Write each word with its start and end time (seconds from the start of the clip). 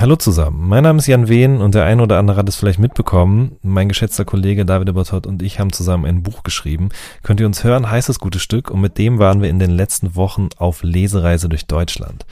Hallo 0.00 0.16
zusammen, 0.16 0.66
mein 0.66 0.84
Name 0.84 0.98
ist 0.98 1.08
Jan 1.08 1.28
Wehn 1.28 1.60
und 1.60 1.74
der 1.74 1.84
eine 1.84 2.02
oder 2.02 2.18
andere 2.18 2.38
hat 2.38 2.48
es 2.48 2.56
vielleicht 2.56 2.78
mitbekommen. 2.78 3.58
Mein 3.60 3.86
geschätzter 3.86 4.24
Kollege 4.24 4.64
David 4.64 4.88
Ebertott 4.88 5.26
und 5.26 5.42
ich 5.42 5.60
haben 5.60 5.74
zusammen 5.74 6.06
ein 6.06 6.22
Buch 6.22 6.42
geschrieben. 6.42 6.88
Könnt 7.22 7.38
ihr 7.38 7.44
uns 7.44 7.64
hören, 7.64 7.90
heißt 7.90 8.08
das 8.08 8.18
gute 8.18 8.38
Stück 8.38 8.70
und 8.70 8.80
mit 8.80 8.96
dem 8.96 9.18
waren 9.18 9.42
wir 9.42 9.50
in 9.50 9.58
den 9.58 9.70
letzten 9.70 10.16
Wochen 10.16 10.48
auf 10.56 10.82
Lesereise 10.82 11.50
durch 11.50 11.66
Deutschland. 11.66 12.24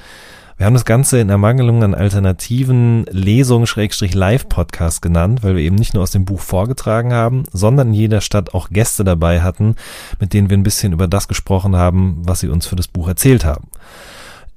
Wir 0.56 0.64
haben 0.64 0.74
das 0.74 0.86
Ganze 0.86 1.20
in 1.20 1.28
Ermangelung 1.28 1.84
an 1.84 1.94
alternativen 1.94 3.04
Lesungen 3.10 3.66
Schrägstrich 3.66 4.14
Live-Podcast 4.14 5.02
genannt, 5.02 5.42
weil 5.42 5.54
wir 5.54 5.62
eben 5.62 5.76
nicht 5.76 5.92
nur 5.92 6.02
aus 6.02 6.10
dem 6.10 6.24
Buch 6.24 6.40
vorgetragen 6.40 7.12
haben, 7.12 7.44
sondern 7.52 7.88
in 7.88 7.94
jeder 7.94 8.22
Stadt 8.22 8.54
auch 8.54 8.70
Gäste 8.70 9.04
dabei 9.04 9.42
hatten, 9.42 9.76
mit 10.18 10.32
denen 10.32 10.48
wir 10.48 10.56
ein 10.56 10.62
bisschen 10.62 10.94
über 10.94 11.06
das 11.06 11.28
gesprochen 11.28 11.76
haben, 11.76 12.22
was 12.24 12.40
sie 12.40 12.48
uns 12.48 12.66
für 12.66 12.76
das 12.76 12.88
Buch 12.88 13.08
erzählt 13.08 13.44
haben. 13.44 13.68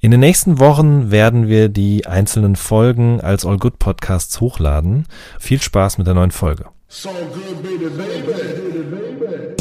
In 0.03 0.09
den 0.09 0.19
nächsten 0.19 0.57
Wochen 0.57 1.11
werden 1.11 1.47
wir 1.47 1.69
die 1.69 2.07
einzelnen 2.07 2.55
Folgen 2.55 3.21
als 3.21 3.45
All 3.45 3.59
Good 3.59 3.77
Podcasts 3.77 4.41
hochladen. 4.41 5.05
Viel 5.39 5.61
Spaß 5.61 5.99
mit 5.99 6.07
der 6.07 6.15
neuen 6.15 6.31
Folge. 6.31 6.65
So 6.87 7.09
good, 7.09 7.61
baby, 7.61 7.85
baby. 7.85 9.60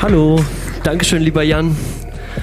Hallo, 0.00 0.38
Dankeschön, 0.84 1.22
lieber 1.22 1.42
Jan. 1.42 1.76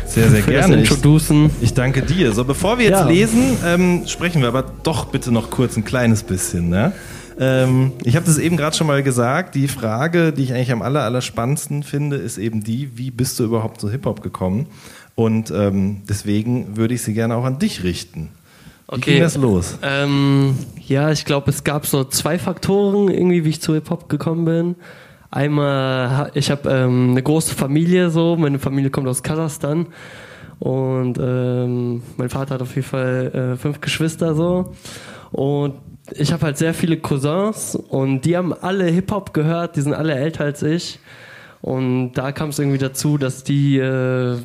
Sehr, 0.06 0.30
sehr 0.30 0.42
gerne. 0.42 0.76
Introducen. 0.76 1.46
Ich, 1.62 1.70
ich 1.70 1.74
danke 1.74 2.02
dir. 2.02 2.34
So, 2.34 2.44
bevor 2.44 2.80
wir 2.80 2.86
jetzt 2.86 3.00
ja. 3.00 3.08
lesen, 3.08 3.58
ähm, 3.66 4.04
sprechen 4.08 4.42
wir 4.42 4.50
aber 4.50 4.66
doch 4.84 5.06
bitte 5.06 5.32
noch 5.32 5.52
kurz 5.52 5.78
ein 5.78 5.86
kleines 5.86 6.24
bisschen. 6.24 6.68
Ne? 6.68 6.92
Ähm, 7.40 7.94
ich 8.04 8.18
habe 8.18 8.26
das 8.26 8.40
eben 8.40 8.58
gerade 8.58 8.76
schon 8.76 8.88
mal 8.88 9.02
gesagt. 9.04 9.56
Die 9.56 9.70
Frage, 9.70 10.34
die 10.34 10.44
ich 10.44 10.54
eigentlich 10.54 10.74
am 10.74 10.82
aller, 10.82 11.04
aller 11.04 11.22
spannendsten 11.22 11.84
finde, 11.84 12.18
ist 12.18 12.38
eben 12.38 12.62
die, 12.62 12.98
wie 12.98 13.10
bist 13.10 13.40
du 13.40 13.46
überhaupt 13.46 13.80
zu 13.80 13.90
Hip-Hop 13.90 14.22
gekommen? 14.22 14.68
Und 15.16 15.50
ähm, 15.52 16.02
deswegen 16.10 16.76
würde 16.76 16.94
ich 16.94 17.04
sie 17.04 17.14
gerne 17.14 17.38
auch 17.38 17.46
an 17.46 17.58
dich 17.58 17.84
richten. 17.84 18.32
Wie 18.90 18.96
okay. 18.96 19.12
ging 19.14 19.22
das 19.22 19.38
los? 19.38 19.78
Ähm, 19.82 20.58
ja, 20.86 21.10
ich 21.10 21.24
glaube, 21.24 21.52
es 21.52 21.64
gab 21.64 21.88
so 21.88 22.04
zwei 22.04 22.38
Faktoren, 22.38 23.08
irgendwie, 23.08 23.46
wie 23.46 23.50
ich 23.50 23.62
zu 23.62 23.74
Hip-Hop 23.74 24.10
gekommen 24.10 24.44
bin. 24.44 24.76
Einmal, 25.36 26.32
ich 26.34 26.50
habe 26.50 26.70
ähm, 26.70 27.10
eine 27.12 27.22
große 27.22 27.56
Familie, 27.56 28.10
so, 28.10 28.38
meine 28.38 28.58
Familie 28.58 28.90
kommt 28.90 29.06
aus 29.10 29.22
Kasachstan. 29.22 29.88
Und 30.60 31.18
ähm, 31.22 32.02
mein 32.16 32.30
Vater 32.30 32.54
hat 32.54 32.62
auf 32.62 32.74
jeden 32.74 32.88
Fall 32.88 33.54
äh, 33.56 33.58
fünf 33.58 33.82
Geschwister 33.82 34.34
so. 34.34 34.72
Und 35.34 35.74
ich 36.14 36.32
habe 36.32 36.46
halt 36.46 36.58
sehr 36.58 36.74
viele 36.74 36.96
Cousins. 36.96 37.76
Und 37.76 38.22
die 38.22 38.38
haben 38.38 38.54
alle 38.54 38.86
Hip-Hop 38.86 39.34
gehört, 39.34 39.76
die 39.76 39.82
sind 39.82 39.94
alle 39.94 40.16
älter 40.16 40.46
als 40.46 40.64
ich. 40.64 41.00
Und 41.62 42.14
da 42.14 42.32
kam 42.32 42.48
es 42.48 42.60
irgendwie 42.60 42.78
dazu, 42.78 43.18
dass 43.18 43.44
die 43.44 43.78
äh, 43.78 44.38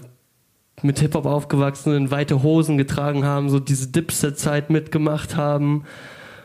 mit 0.83 0.99
Hip-Hop 0.99 1.25
aufgewachsen 1.25 1.93
sind, 1.93 2.11
weite 2.11 2.43
Hosen 2.43 2.79
getragen 2.79 3.25
haben, 3.25 3.49
so 3.49 3.61
diese 3.61 3.87
Dipset-Zeit 3.87 4.71
mitgemacht 4.71 5.37
haben 5.37 5.85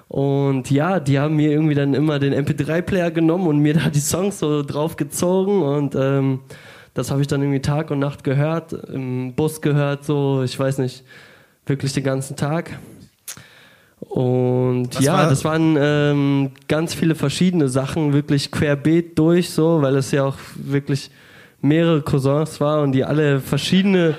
und 0.07 0.69
ja, 0.69 0.99
die 0.99 1.19
haben 1.19 1.35
mir 1.35 1.51
irgendwie 1.51 1.75
dann 1.75 1.93
immer 1.93 2.19
den 2.19 2.33
MP3-Player 2.33 3.11
genommen 3.11 3.47
und 3.47 3.59
mir 3.59 3.73
da 3.73 3.89
die 3.89 3.99
Songs 3.99 4.39
so 4.39 4.63
drauf 4.63 4.95
gezogen 4.95 5.61
und 5.61 5.95
ähm, 5.95 6.41
das 6.93 7.11
habe 7.11 7.21
ich 7.21 7.27
dann 7.27 7.41
irgendwie 7.41 7.61
Tag 7.61 7.91
und 7.91 7.99
Nacht 7.99 8.23
gehört, 8.23 8.71
im 8.71 9.33
Bus 9.35 9.61
gehört, 9.61 10.05
so, 10.05 10.43
ich 10.43 10.57
weiß 10.57 10.77
nicht, 10.77 11.03
wirklich 11.65 11.93
den 11.93 12.03
ganzen 12.03 12.35
Tag. 12.35 12.79
Und 13.99 14.95
Was 14.95 15.03
ja, 15.03 15.13
war? 15.13 15.29
das 15.29 15.43
waren 15.43 15.75
ähm, 15.77 16.51
ganz 16.67 16.93
viele 16.93 17.15
verschiedene 17.15 17.67
Sachen, 17.67 18.13
wirklich 18.13 18.51
querbeet 18.51 19.17
durch, 19.17 19.49
so, 19.49 19.81
weil 19.81 19.95
es 19.95 20.11
ja 20.11 20.23
auch 20.23 20.37
wirklich 20.55 21.09
mehrere 21.61 22.01
Cousins 22.01 22.61
war 22.61 22.81
und 22.81 22.91
die 22.91 23.03
alle 23.03 23.39
verschiedene 23.39 24.15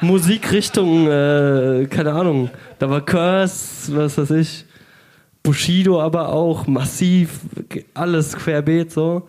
Musikrichtungen, 0.00 1.06
äh, 1.08 1.86
keine 1.86 2.12
Ahnung, 2.12 2.50
da 2.78 2.88
war 2.88 3.00
Curse, 3.00 3.96
was 3.96 4.16
weiß 4.16 4.30
ich, 4.30 4.64
Bushido 5.44 6.00
aber 6.00 6.30
auch 6.30 6.66
massiv, 6.66 7.40
alles 7.92 8.34
querbeet 8.34 8.90
so. 8.90 9.28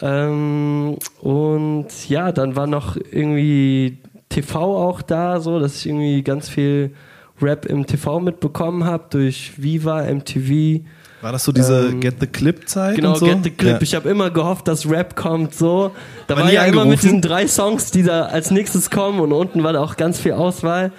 Ähm, 0.00 0.96
und 1.20 1.88
ja, 2.08 2.32
dann 2.32 2.56
war 2.56 2.66
noch 2.66 2.96
irgendwie 2.96 3.98
TV 4.30 4.58
auch 4.58 5.02
da, 5.02 5.40
so 5.40 5.60
dass 5.60 5.76
ich 5.76 5.86
irgendwie 5.86 6.22
ganz 6.22 6.48
viel 6.48 6.94
Rap 7.42 7.66
im 7.66 7.86
TV 7.86 8.20
mitbekommen 8.20 8.84
habe 8.84 9.04
durch 9.10 9.52
Viva, 9.60 10.04
MTV. 10.04 10.84
War 11.20 11.32
das 11.32 11.44
so 11.44 11.52
diese 11.52 11.88
ähm, 11.88 12.00
Get 12.00 12.16
the 12.20 12.26
Clip 12.26 12.68
Zeit? 12.68 12.96
Genau, 12.96 13.14
so? 13.14 13.26
Get 13.26 13.44
the 13.44 13.50
Clip. 13.50 13.74
Ja. 13.74 13.82
Ich 13.82 13.94
habe 13.94 14.08
immer 14.08 14.30
gehofft, 14.30 14.68
dass 14.68 14.88
Rap 14.88 15.16
kommt 15.16 15.54
so. 15.54 15.90
Da 16.28 16.36
war, 16.36 16.44
war 16.44 16.52
ja 16.52 16.64
immer 16.64 16.84
mit 16.84 17.02
diesen 17.02 17.20
drei 17.20 17.46
Songs, 17.48 17.90
die 17.90 18.04
da 18.04 18.26
als 18.26 18.52
nächstes 18.52 18.90
kommen 18.90 19.20
und 19.20 19.32
unten 19.32 19.62
war 19.64 19.72
da 19.72 19.80
auch 19.80 19.96
ganz 19.96 20.20
viel 20.20 20.32
Auswahl. 20.32 20.92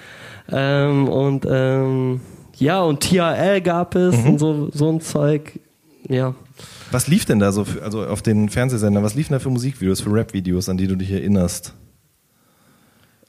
Ähm, 0.52 1.08
und 1.08 1.48
ähm, 1.50 2.22
ja, 2.58 2.82
und 2.82 3.02
TRL 3.02 3.62
gab 3.62 3.96
es 3.96 4.18
mhm. 4.18 4.30
und 4.32 4.40
so, 4.40 4.70
so 4.72 4.90
ein 4.90 5.02
Zeug. 5.02 5.60
Ja. 6.08 6.36
Was 6.92 7.08
lief 7.08 7.26
denn 7.26 7.40
da 7.40 7.52
so, 7.52 7.66
für, 7.66 7.82
also 7.84 8.06
auf 8.06 8.22
den 8.22 8.50
Fernsehsendern, 8.50 9.04
was 9.04 9.16
lief 9.16 9.28
denn 9.28 9.36
da 9.36 9.40
für 9.40 9.50
Musikvideos, 9.50 10.02
für 10.02 10.14
Rap-Videos, 10.14 10.70
an 10.70 10.78
die 10.78 10.88
du 10.88 10.96
dich 10.96 11.12
erinnerst? 11.12 11.74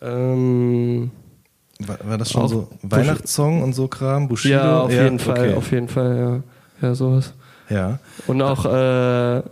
Ähm, 0.02 1.10
war, 1.78 1.98
war, 2.04 2.18
das 2.18 2.30
schon 2.30 2.48
so 2.48 2.68
Weihnachtssong 2.82 3.62
und 3.62 3.72
so 3.72 3.88
Kram? 3.88 4.28
Bushido? 4.28 4.54
Ja, 4.54 4.80
auf 4.80 4.92
ja, 4.92 5.04
jeden 5.04 5.18
Fall, 5.18 5.48
okay. 5.48 5.54
auf 5.54 5.72
jeden 5.72 5.88
Fall, 5.88 6.16
ja. 6.82 6.88
Ja, 6.88 6.94
sowas. 6.94 7.32
Ja. 7.70 7.98
Und 8.26 8.42
auch 8.42 8.66
äh, 8.66 9.42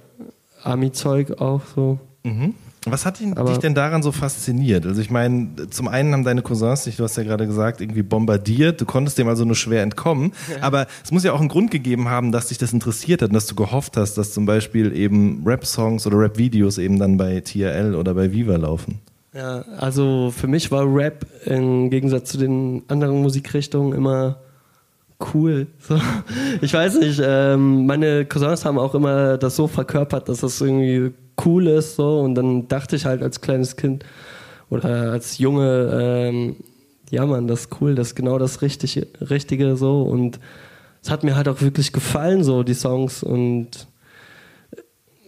Ami-Zeug 0.62 1.40
auch 1.40 1.62
so. 1.74 1.98
Mhm. 2.22 2.54
Was 2.84 3.06
hat 3.06 3.20
dich 3.20 3.58
denn 3.58 3.74
daran 3.76 4.02
so 4.02 4.10
fasziniert? 4.10 4.86
Also 4.86 5.00
ich 5.00 5.10
meine, 5.10 5.50
zum 5.70 5.86
einen 5.86 6.12
haben 6.12 6.24
deine 6.24 6.42
Cousins 6.42 6.82
dich, 6.84 6.96
du 6.96 7.04
hast 7.04 7.16
ja 7.16 7.22
gerade 7.22 7.46
gesagt, 7.46 7.80
irgendwie 7.80 8.02
bombardiert. 8.02 8.80
Du 8.80 8.86
konntest 8.86 9.18
dem 9.18 9.28
also 9.28 9.44
nur 9.44 9.54
schwer 9.54 9.82
entkommen. 9.82 10.32
Aber 10.60 10.88
es 11.04 11.12
muss 11.12 11.22
ja 11.22 11.32
auch 11.32 11.38
einen 11.38 11.48
Grund 11.48 11.70
gegeben 11.70 12.08
haben, 12.08 12.32
dass 12.32 12.48
dich 12.48 12.58
das 12.58 12.72
interessiert 12.72 13.22
hat 13.22 13.28
und 13.28 13.34
dass 13.34 13.46
du 13.46 13.54
gehofft 13.54 13.96
hast, 13.96 14.14
dass 14.14 14.32
zum 14.32 14.46
Beispiel 14.46 14.96
eben 14.96 15.44
Rap-Songs 15.46 16.06
oder 16.08 16.18
Rap-Videos 16.18 16.78
eben 16.78 16.98
dann 16.98 17.16
bei 17.16 17.40
TRL 17.40 17.94
oder 17.94 18.14
bei 18.14 18.32
Viva 18.32 18.56
laufen. 18.56 19.00
Ja, 19.32 19.64
also 19.78 20.32
für 20.36 20.48
mich 20.48 20.70
war 20.72 20.84
Rap 20.84 21.24
im 21.46 21.88
Gegensatz 21.88 22.30
zu 22.30 22.38
den 22.38 22.82
anderen 22.88 23.22
Musikrichtungen 23.22 23.92
immer 23.92 24.38
cool. 25.32 25.68
So. 25.78 25.98
Ich 26.60 26.74
weiß 26.74 26.98
nicht, 26.98 27.20
ähm, 27.24 27.86
meine 27.86 28.24
Cousins 28.24 28.64
haben 28.64 28.78
auch 28.78 28.94
immer 28.94 29.38
das 29.38 29.56
so 29.56 29.68
verkörpert, 29.68 30.28
dass 30.28 30.40
das 30.40 30.60
irgendwie 30.60 31.12
cool 31.44 31.66
ist. 31.66 31.96
So. 31.96 32.20
Und 32.20 32.34
dann 32.34 32.68
dachte 32.68 32.96
ich 32.96 33.04
halt 33.04 33.22
als 33.22 33.40
kleines 33.40 33.76
Kind 33.76 34.04
oder 34.70 35.12
als 35.12 35.38
Junge, 35.38 35.90
ähm, 35.92 36.56
ja 37.10 37.26
man, 37.26 37.46
das 37.46 37.62
ist 37.62 37.80
cool, 37.80 37.94
das 37.94 38.08
ist 38.08 38.14
genau 38.14 38.38
das 38.38 38.62
Richtige, 38.62 39.06
Richtige 39.20 39.76
so. 39.76 40.02
Und 40.02 40.40
es 41.02 41.10
hat 41.10 41.24
mir 41.24 41.36
halt 41.36 41.48
auch 41.48 41.60
wirklich 41.60 41.92
gefallen, 41.92 42.44
so 42.44 42.62
die 42.62 42.74
Songs. 42.74 43.22
Und 43.22 43.86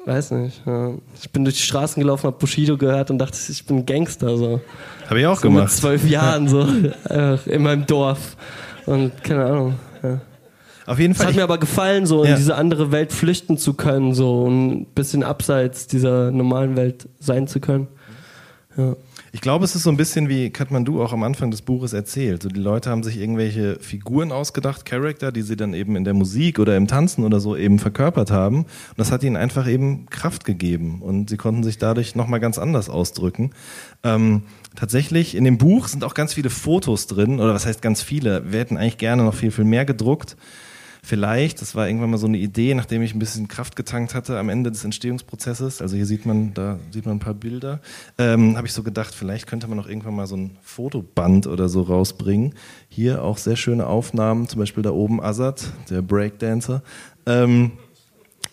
weiß 0.07 0.33
nicht. 0.33 0.63
Ja. 0.67 0.95
Ich 1.21 1.31
bin 1.31 1.45
durch 1.45 1.57
die 1.57 1.63
Straßen 1.63 2.01
gelaufen, 2.01 2.27
habe 2.27 2.39
Bushido 2.39 2.77
gehört 2.77 3.11
und 3.11 3.19
dachte, 3.19 3.39
ich 3.49 3.67
bin 3.67 3.85
Gangster. 3.85 4.37
So. 4.37 4.61
Habe 5.09 5.21
ich 5.21 5.27
auch 5.27 5.37
so 5.37 5.43
gemacht. 5.43 5.65
Mit 5.65 5.73
zwölf 5.73 6.09
Jahren 6.09 6.49
so 6.49 6.63
in 7.47 7.63
meinem 7.63 7.87
Dorf. 7.87 8.37
Und 8.87 9.23
keine 9.25 9.45
Ahnung. 9.45 9.75
Ja. 10.03 10.21
Auf 10.87 10.99
jeden 10.99 11.15
Fall. 11.15 11.27
Es 11.27 11.29
hat 11.31 11.37
mir 11.37 11.45
aber 11.45 11.59
gefallen, 11.59 12.07
so 12.07 12.25
ja. 12.25 12.31
in 12.31 12.37
diese 12.37 12.57
andere 12.57 12.93
Welt 12.93 13.13
flüchten 13.13 13.57
zu 13.59 13.75
können, 13.75 14.15
so 14.15 14.49
ein 14.49 14.87
bisschen 14.87 15.23
abseits 15.23 15.87
dieser 15.87 16.31
normalen 16.31 16.77
Welt 16.77 17.09
sein 17.21 17.47
zu 17.47 17.61
können. 17.61 17.89
Ja. 18.77 18.97
Ich 19.35 19.41
glaube, 19.41 19.65
es 19.65 19.75
ist 19.75 19.83
so 19.83 19.91
ein 19.91 19.97
bisschen 19.97 20.29
wie 20.29 20.51
Kathmandu 20.51 21.03
auch 21.03 21.13
am 21.13 21.25
Anfang 21.25 21.51
des 21.51 21.63
Buches 21.63 21.93
erzählt. 21.93 22.45
So 22.45 22.49
die 22.49 22.61
Leute 22.61 22.91
haben 22.91 23.03
sich 23.03 23.17
irgendwelche 23.17 23.81
Figuren 23.81 24.31
ausgedacht, 24.31 24.85
Charakter, 24.85 25.33
die 25.33 25.43
sie 25.43 25.57
dann 25.57 25.75
eben 25.75 25.97
in 25.97 26.05
der 26.05 26.15
Musik 26.15 26.61
oder 26.61 26.77
im 26.77 26.87
Tanzen 26.87 27.25
oder 27.25 27.41
so 27.41 27.57
eben 27.57 27.81
verkörpert 27.81 28.31
haben. 28.31 28.59
Und 28.59 28.69
das 28.97 29.11
hat 29.11 29.25
ihnen 29.25 29.37
einfach 29.37 29.69
eben 29.69 30.07
Kraft 30.07 30.45
gegeben. 30.45 31.03
Und 31.03 31.31
sie 31.31 31.37
konnten 31.37 31.65
sich 31.65 31.79
dadurch 31.79 32.15
nochmal 32.15 32.39
ganz 32.39 32.59
anders 32.59 32.89
ausdrücken. 32.89 33.51
Ähm, 34.05 34.43
tatsächlich, 34.77 35.35
in 35.35 35.43
dem 35.43 35.59
Buch 35.59 35.89
sind 35.89 36.05
auch 36.05 36.15
ganz 36.15 36.35
viele 36.35 36.51
Fotos 36.51 37.09
drin, 37.09 37.41
oder 37.41 37.55
was 37.55 37.67
heißt 37.67 37.83
ganz 37.83 38.03
viele? 38.03 38.53
Wir 38.53 38.61
hätten 38.61 38.77
eigentlich 38.77 38.99
gerne 38.99 39.25
noch 39.25 39.35
viel, 39.35 39.51
viel 39.51 39.65
mehr 39.65 39.85
gedruckt 39.85 40.37
vielleicht, 41.05 41.61
das 41.61 41.75
war 41.75 41.87
irgendwann 41.87 42.11
mal 42.11 42.19
so 42.19 42.27
eine 42.27 42.39
Idee, 42.39 42.75
nachdem 42.75 43.03
ich 43.03 43.15
ein 43.15 43.19
bisschen 43.19 43.47
Kraft 43.47 43.77
getankt 43.77 44.15
hatte 44.15 44.39
am 44.39 44.49
Ende 44.49 44.73
des 44.73 44.85
Entstehungsprozesses, 44.85 45.83
also 45.83 45.97
hier 45.97 46.07
sieht 46.07 46.25
man, 46.25 46.55
da 46.55 46.79
sieht 46.91 47.05
man 47.05 47.17
ein 47.17 47.21
paar 47.21 47.35
Bilder, 47.35 47.81
ähm, 48.17 48.57
habe 48.57 48.67
ich 48.67 48.73
so 48.73 48.83
gedacht, 48.83 49.15
vielleicht 49.15 49.47
könnte 49.47 49.69
man 49.69 49.79
auch 49.79 49.87
irgendwann 49.87 50.17
mal 50.17 50.27
so 50.27 50.37
ein 50.37 50.57
Fotoband 50.63 51.47
oder 51.47 51.69
so 51.69 51.83
rausbringen. 51.83 52.55
Hier 52.89 53.23
auch 53.23 53.37
sehr 53.37 53.57
schöne 53.57 53.87
Aufnahmen, 53.87 54.49
zum 54.49 54.61
Beispiel 54.61 54.83
da 54.83 54.91
oben 54.91 55.23
Azad, 55.23 55.73
der 55.91 56.01
Breakdancer. 56.01 56.83
Ähm, 57.27 57.73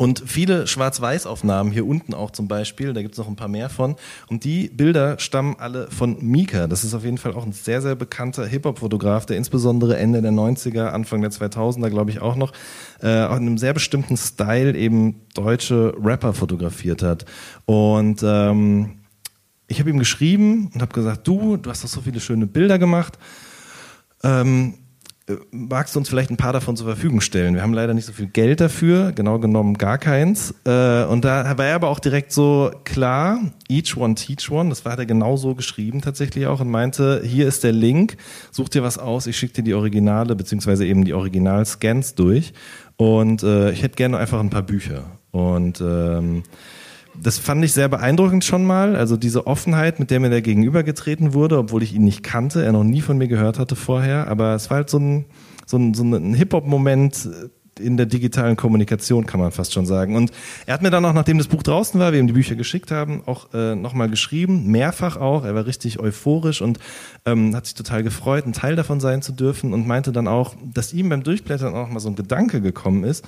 Und 0.01 0.23
viele 0.25 0.65
Schwarz-Weiß-Aufnahmen, 0.65 1.71
hier 1.71 1.85
unten 1.85 2.15
auch 2.15 2.31
zum 2.31 2.47
Beispiel, 2.47 2.91
da 2.91 3.03
gibt 3.03 3.13
es 3.13 3.19
noch 3.19 3.27
ein 3.27 3.35
paar 3.35 3.47
mehr 3.47 3.69
von. 3.69 3.97
Und 4.29 4.45
die 4.45 4.67
Bilder 4.67 5.19
stammen 5.19 5.57
alle 5.59 5.91
von 5.91 6.17
Mika. 6.25 6.65
Das 6.65 6.83
ist 6.83 6.95
auf 6.95 7.03
jeden 7.03 7.19
Fall 7.19 7.35
auch 7.35 7.45
ein 7.45 7.51
sehr, 7.51 7.83
sehr 7.83 7.93
bekannter 7.93 8.47
Hip-Hop-Fotograf, 8.47 9.27
der 9.27 9.37
insbesondere 9.37 9.97
Ende 9.97 10.23
der 10.23 10.31
90er, 10.31 10.87
Anfang 10.87 11.21
der 11.21 11.29
2000er, 11.29 11.91
glaube 11.91 12.09
ich, 12.09 12.19
auch 12.19 12.35
noch 12.35 12.51
äh, 13.03 13.25
in 13.25 13.31
einem 13.31 13.59
sehr 13.59 13.75
bestimmten 13.75 14.17
Style 14.17 14.75
eben 14.75 15.21
deutsche 15.35 15.93
Rapper 16.01 16.33
fotografiert 16.33 17.03
hat. 17.03 17.25
Und 17.67 18.23
ähm, 18.23 19.01
ich 19.67 19.79
habe 19.79 19.91
ihm 19.91 19.99
geschrieben 19.99 20.71
und 20.73 20.81
habe 20.81 20.93
gesagt, 20.93 21.27
du, 21.27 21.57
du 21.57 21.69
hast 21.69 21.83
doch 21.83 21.89
so 21.89 22.01
viele 22.01 22.21
schöne 22.21 22.47
Bilder 22.47 22.79
gemacht. 22.79 23.19
Ähm, 24.23 24.73
äh, 24.73 24.77
magst 25.51 25.95
du 25.95 25.99
uns 25.99 26.09
vielleicht 26.09 26.31
ein 26.31 26.37
paar 26.37 26.53
davon 26.53 26.75
zur 26.75 26.87
Verfügung 26.87 27.21
stellen? 27.21 27.55
Wir 27.55 27.61
haben 27.61 27.73
leider 27.73 27.93
nicht 27.93 28.05
so 28.05 28.13
viel 28.13 28.27
Geld 28.27 28.59
dafür, 28.59 29.11
genau 29.11 29.39
genommen 29.39 29.77
gar 29.77 29.97
keins. 29.97 30.53
Äh, 30.65 31.03
und 31.05 31.23
da 31.25 31.57
war 31.57 31.65
er 31.65 31.75
aber 31.75 31.89
auch 31.89 31.99
direkt 31.99 32.31
so 32.31 32.71
klar, 32.83 33.39
each 33.69 33.95
one 33.97 34.15
teach 34.15 34.49
one, 34.51 34.69
das 34.69 34.85
war 34.85 34.97
er 34.97 35.05
genau 35.05 35.37
so 35.37 35.55
geschrieben 35.55 36.01
tatsächlich 36.01 36.47
auch 36.47 36.59
und 36.59 36.69
meinte, 36.69 37.21
hier 37.23 37.47
ist 37.47 37.63
der 37.63 37.71
Link, 37.71 38.17
such 38.51 38.69
dir 38.69 38.83
was 38.83 38.97
aus, 38.97 39.27
ich 39.27 39.37
schicke 39.37 39.53
dir 39.53 39.63
die 39.63 39.73
Originale 39.73 40.35
beziehungsweise 40.35 40.85
eben 40.85 41.05
die 41.05 41.13
Original-Scans 41.13 42.15
durch 42.15 42.53
und 42.97 43.43
äh, 43.43 43.71
ich 43.71 43.83
hätte 43.83 43.95
gerne 43.95 44.17
einfach 44.17 44.39
ein 44.39 44.49
paar 44.49 44.63
Bücher. 44.63 45.03
Und 45.31 45.81
ähm, 45.81 46.43
das 47.15 47.37
fand 47.37 47.63
ich 47.63 47.73
sehr 47.73 47.89
beeindruckend 47.89 48.43
schon 48.43 48.65
mal. 48.65 48.95
Also 48.95 49.17
diese 49.17 49.47
Offenheit, 49.47 49.99
mit 49.99 50.11
der 50.11 50.19
mir 50.19 50.29
der 50.29 50.41
gegenübergetreten 50.41 51.33
wurde, 51.33 51.57
obwohl 51.57 51.83
ich 51.83 51.93
ihn 51.93 52.03
nicht 52.03 52.23
kannte, 52.23 52.63
er 52.63 52.71
noch 52.71 52.83
nie 52.83 53.01
von 53.01 53.17
mir 53.17 53.27
gehört 53.27 53.59
hatte 53.59 53.75
vorher. 53.75 54.27
Aber 54.27 54.55
es 54.55 54.69
war 54.69 54.77
halt 54.77 54.89
so 54.89 54.99
ein, 54.99 55.25
so 55.65 55.77
ein, 55.77 55.93
so 55.93 56.03
ein 56.03 56.33
Hip-Hop-Moment 56.33 57.29
in 57.79 57.97
der 57.97 58.05
digitalen 58.05 58.55
Kommunikation, 58.55 59.25
kann 59.25 59.39
man 59.39 59.51
fast 59.51 59.73
schon 59.73 59.85
sagen. 59.85 60.15
Und 60.15 60.31
er 60.65 60.73
hat 60.73 60.81
mir 60.81 60.89
dann 60.89 61.05
auch, 61.05 61.13
nachdem 61.13 61.37
das 61.37 61.47
Buch 61.47 61.63
draußen 61.63 61.99
war, 61.99 62.11
wir 62.11 62.19
ihm 62.19 62.27
die 62.27 62.33
Bücher 62.33 62.55
geschickt 62.55 62.91
haben, 62.91 63.23
auch 63.25 63.53
äh, 63.53 63.75
nochmal 63.75 64.09
geschrieben, 64.09 64.67
mehrfach 64.67 65.17
auch. 65.17 65.45
Er 65.45 65.55
war 65.55 65.65
richtig 65.65 65.99
euphorisch 65.99 66.61
und 66.61 66.79
ähm, 67.25 67.55
hat 67.55 67.65
sich 67.65 67.75
total 67.75 68.03
gefreut, 68.03 68.45
ein 68.45 68.53
Teil 68.53 68.75
davon 68.75 68.99
sein 68.99 69.21
zu 69.21 69.31
dürfen 69.31 69.73
und 69.73 69.87
meinte 69.87 70.11
dann 70.11 70.27
auch, 70.27 70.55
dass 70.63 70.93
ihm 70.93 71.09
beim 71.09 71.23
Durchblättern 71.23 71.73
auch 71.73 71.89
mal 71.89 71.99
so 71.99 72.09
ein 72.09 72.15
Gedanke 72.15 72.61
gekommen 72.61 73.03
ist, 73.03 73.25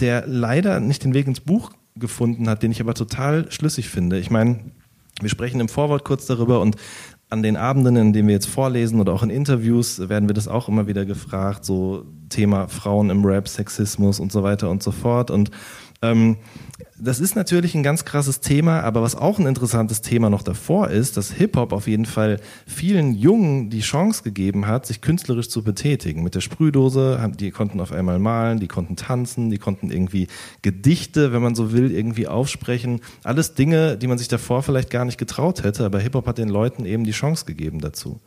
der 0.00 0.26
leider 0.26 0.80
nicht 0.80 1.04
den 1.04 1.14
Weg 1.14 1.26
ins 1.26 1.40
Buch 1.40 1.70
gefunden 2.00 2.48
hat, 2.48 2.62
den 2.62 2.72
ich 2.72 2.80
aber 2.80 2.94
total 2.94 3.50
schlüssig 3.52 3.88
finde. 3.88 4.18
Ich 4.18 4.30
meine, 4.30 4.60
wir 5.20 5.28
sprechen 5.28 5.60
im 5.60 5.68
Vorwort 5.68 6.04
kurz 6.04 6.26
darüber 6.26 6.60
und 6.60 6.76
an 7.28 7.42
den 7.42 7.56
Abenden, 7.56 7.96
in 7.96 8.12
denen 8.12 8.28
wir 8.28 8.34
jetzt 8.34 8.48
vorlesen 8.48 9.00
oder 9.00 9.12
auch 9.12 9.22
in 9.22 9.30
Interviews, 9.30 10.08
werden 10.08 10.28
wir 10.28 10.34
das 10.34 10.48
auch 10.48 10.68
immer 10.68 10.88
wieder 10.88 11.04
gefragt, 11.04 11.64
so 11.64 12.04
Thema 12.28 12.66
Frauen 12.66 13.08
im 13.08 13.24
Rap, 13.24 13.46
Sexismus 13.46 14.18
und 14.18 14.32
so 14.32 14.42
weiter 14.42 14.68
und 14.68 14.82
so 14.82 14.90
fort. 14.90 15.30
Und 15.30 15.50
ähm, 16.02 16.38
das 17.02 17.20
ist 17.20 17.34
natürlich 17.34 17.74
ein 17.74 17.82
ganz 17.82 18.04
krasses 18.04 18.40
Thema, 18.40 18.80
aber 18.80 19.02
was 19.02 19.14
auch 19.14 19.38
ein 19.38 19.46
interessantes 19.46 20.02
Thema 20.02 20.30
noch 20.30 20.42
davor 20.42 20.88
ist, 20.88 21.16
dass 21.16 21.32
Hip-Hop 21.32 21.72
auf 21.72 21.86
jeden 21.86 22.04
Fall 22.04 22.40
vielen 22.66 23.14
Jungen 23.14 23.70
die 23.70 23.80
Chance 23.80 24.22
gegeben 24.22 24.66
hat, 24.66 24.86
sich 24.86 25.00
künstlerisch 25.00 25.48
zu 25.48 25.62
betätigen. 25.62 26.22
Mit 26.22 26.34
der 26.34 26.40
Sprühdose, 26.40 27.32
die 27.38 27.50
konnten 27.50 27.80
auf 27.80 27.92
einmal 27.92 28.18
malen, 28.18 28.60
die 28.60 28.68
konnten 28.68 28.96
tanzen, 28.96 29.50
die 29.50 29.58
konnten 29.58 29.90
irgendwie 29.90 30.28
Gedichte, 30.62 31.32
wenn 31.32 31.42
man 31.42 31.54
so 31.54 31.72
will, 31.72 31.90
irgendwie 31.90 32.26
aufsprechen. 32.26 33.00
Alles 33.24 33.54
Dinge, 33.54 33.96
die 33.96 34.06
man 34.06 34.18
sich 34.18 34.28
davor 34.28 34.62
vielleicht 34.62 34.90
gar 34.90 35.04
nicht 35.04 35.18
getraut 35.18 35.62
hätte, 35.62 35.84
aber 35.84 36.00
Hip-Hop 36.00 36.26
hat 36.26 36.38
den 36.38 36.48
Leuten 36.48 36.84
eben 36.84 37.04
die 37.04 37.12
Chance 37.12 37.46
gegeben 37.46 37.80
dazu. 37.80 38.20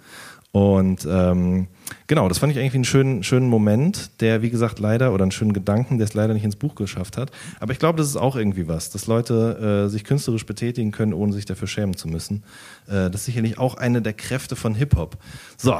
Und 0.53 1.07
ähm, 1.09 1.67
genau, 2.05 2.29
das 2.29 2.38
fand 2.38 2.51
ich 2.51 2.59
eigentlich 2.59 2.75
einen 2.75 2.85
schönen, 2.85 3.23
schönen 3.23 3.50
Moment, 3.50 4.21
der, 4.21 4.44
wie 4.44 4.51
gesagt, 4.51 4.77
leider, 4.77 5.11
oder 5.11 5.23
einen 5.23 5.31
schönen 5.31 5.51
Gedanken, 5.51 5.97
der 5.97 6.05
es 6.05 6.13
leider 6.13 6.35
nicht 6.35 6.44
ins 6.44 6.55
Buch 6.55 6.75
geschafft 6.75 7.17
hat. 7.17 7.31
Aber 7.59 7.73
ich 7.73 7.79
glaube, 7.79 7.97
das 7.97 8.07
ist 8.07 8.17
auch 8.17 8.35
irgendwie 8.35 8.67
was, 8.67 8.91
dass 8.91 9.07
Leute 9.07 9.85
äh, 9.88 9.89
sich 9.89 10.03
künstlerisch 10.03 10.45
betätigen 10.45 10.91
können, 10.91 11.13
ohne 11.13 11.33
sich 11.33 11.45
dafür 11.45 11.67
schämen 11.67 11.97
zu 11.97 12.07
müssen. 12.07 12.44
Äh, 12.88 13.09
das 13.09 13.21
ist 13.21 13.25
sicherlich 13.25 13.57
auch 13.57 13.73
eine 13.73 14.03
der 14.03 14.13
Kräfte 14.13 14.55
von 14.55 14.75
Hip-Hop. 14.75 15.17
So, 15.57 15.79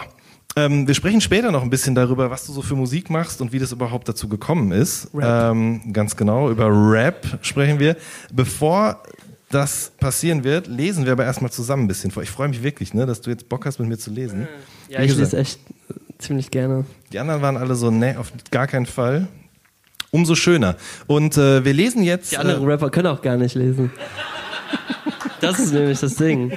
ähm, 0.56 0.88
wir 0.88 0.96
sprechen 0.96 1.22
später 1.22 1.52
noch 1.52 1.62
ein 1.62 1.70
bisschen 1.70 1.94
darüber, 1.94 2.32
was 2.32 2.48
du 2.48 2.52
so 2.52 2.64
für 2.64 2.76
Musik 2.76 3.12
machst 3.12 3.42
und 3.42 3.54
wie 3.54 3.60
das 3.60 3.72
überhaupt 3.72 4.10
dazu 4.10 4.28
gekommen 4.28 4.72
ist. 4.72 5.10
Ähm, 5.22 5.94
ganz 5.94 6.16
genau, 6.16 6.50
über 6.50 6.68
Rap 6.68 7.40
sprechen 7.44 7.78
wir. 7.78 7.96
Bevor 8.32 9.04
das 9.54 9.92
passieren 10.00 10.44
wird, 10.44 10.68
lesen 10.68 11.06
wir 11.06 11.12
aber 11.12 11.26
erstmal 11.26 11.52
zusammen 11.52 11.84
ein 11.84 11.88
bisschen 11.88 12.12
vor. 12.12 12.24
Ich 12.24 12.30
freue 12.30 12.48
mich 12.48 12.64
wirklich, 12.64 12.94
ne, 12.94 13.06
dass 13.06 13.22
du 13.22 13.30
jetzt 13.30 13.50
Bock 13.50 13.66
hast, 13.66 13.80
mit 13.80 13.88
mir 13.88 13.98
zu 13.98 14.10
lesen. 14.10 14.48
Ja, 14.90 15.02
ich 15.02 15.16
lese 15.16 15.38
echt 15.38 15.60
ziemlich 16.18 16.50
gerne. 16.52 16.86
Die 17.12 17.20
anderen 17.20 17.42
waren 17.42 17.58
alle 17.58 17.76
so, 17.76 17.92
ne, 17.92 18.18
auf 18.20 18.32
gar 18.52 18.68
keinen 18.68 18.86
Fall. 18.86 19.28
Umso 20.12 20.36
schöner. 20.36 20.76
Und 21.08 21.38
äh, 21.38 21.66
wir 21.66 21.74
lesen 21.74 22.04
jetzt. 22.04 22.32
Die 22.32 22.38
anderen 22.38 22.64
äh, 22.64 22.72
Rapper 22.72 22.90
können 22.90 23.08
auch 23.08 23.22
gar 23.22 23.38
nicht 23.38 23.56
lesen. 23.56 23.92
das 25.42 25.60
ist 25.60 25.74
nämlich 25.74 26.00
das 26.00 26.16
Ding. 26.16 26.52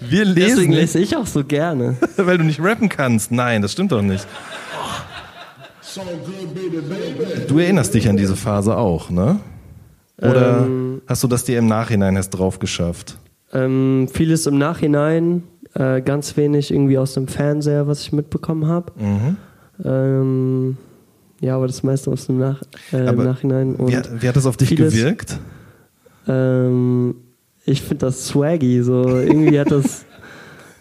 Wir 0.00 0.24
lesen. 0.24 0.56
Deswegen 0.56 0.72
lese 0.72 0.98
ich 1.00 1.16
auch 1.16 1.26
so 1.26 1.44
gerne. 1.44 1.96
Weil 2.16 2.38
du 2.38 2.44
nicht 2.44 2.60
rappen 2.60 2.88
kannst. 2.88 3.32
Nein, 3.32 3.62
das 3.62 3.72
stimmt 3.72 3.92
doch 3.92 4.02
nicht. 4.02 4.26
Du 7.48 7.58
erinnerst 7.58 7.94
dich 7.94 8.08
an 8.08 8.16
diese 8.16 8.36
Phase 8.36 8.76
auch, 8.76 9.10
ne? 9.10 9.40
Oder 10.20 10.60
ähm, 10.66 10.87
hast 11.08 11.24
du 11.24 11.26
das 11.26 11.44
dir 11.44 11.58
im 11.58 11.66
Nachhinein 11.66 12.14
erst 12.14 12.38
drauf 12.38 12.58
geschafft? 12.58 13.18
Ähm, 13.52 14.08
vieles 14.12 14.46
im 14.46 14.58
Nachhinein, 14.58 15.42
äh, 15.74 16.00
ganz 16.02 16.36
wenig 16.36 16.70
irgendwie 16.70 16.98
aus 16.98 17.14
dem 17.14 17.26
Fernseher, 17.26 17.86
was 17.86 18.02
ich 18.02 18.12
mitbekommen 18.12 18.66
habe. 18.66 18.92
Mhm. 18.96 19.36
Ähm, 19.84 20.76
ja, 21.40 21.56
aber 21.56 21.66
das 21.66 21.82
meiste 21.82 22.10
aus 22.10 22.26
dem 22.26 22.38
Nach 22.38 22.60
äh, 22.92 23.10
Nachhinein. 23.12 23.74
Und 23.76 23.88
wie, 23.88 23.96
hat, 23.96 24.22
wie 24.22 24.28
hat 24.28 24.36
das 24.36 24.46
auf 24.46 24.56
dich 24.56 24.68
vieles, 24.68 24.92
gewirkt? 24.92 25.38
Ähm, 26.26 27.14
ich 27.64 27.80
finde 27.82 28.06
das 28.06 28.26
swaggy. 28.26 28.82
So 28.82 29.18
irgendwie 29.18 29.58
hat 29.58 29.70
das. 29.70 30.04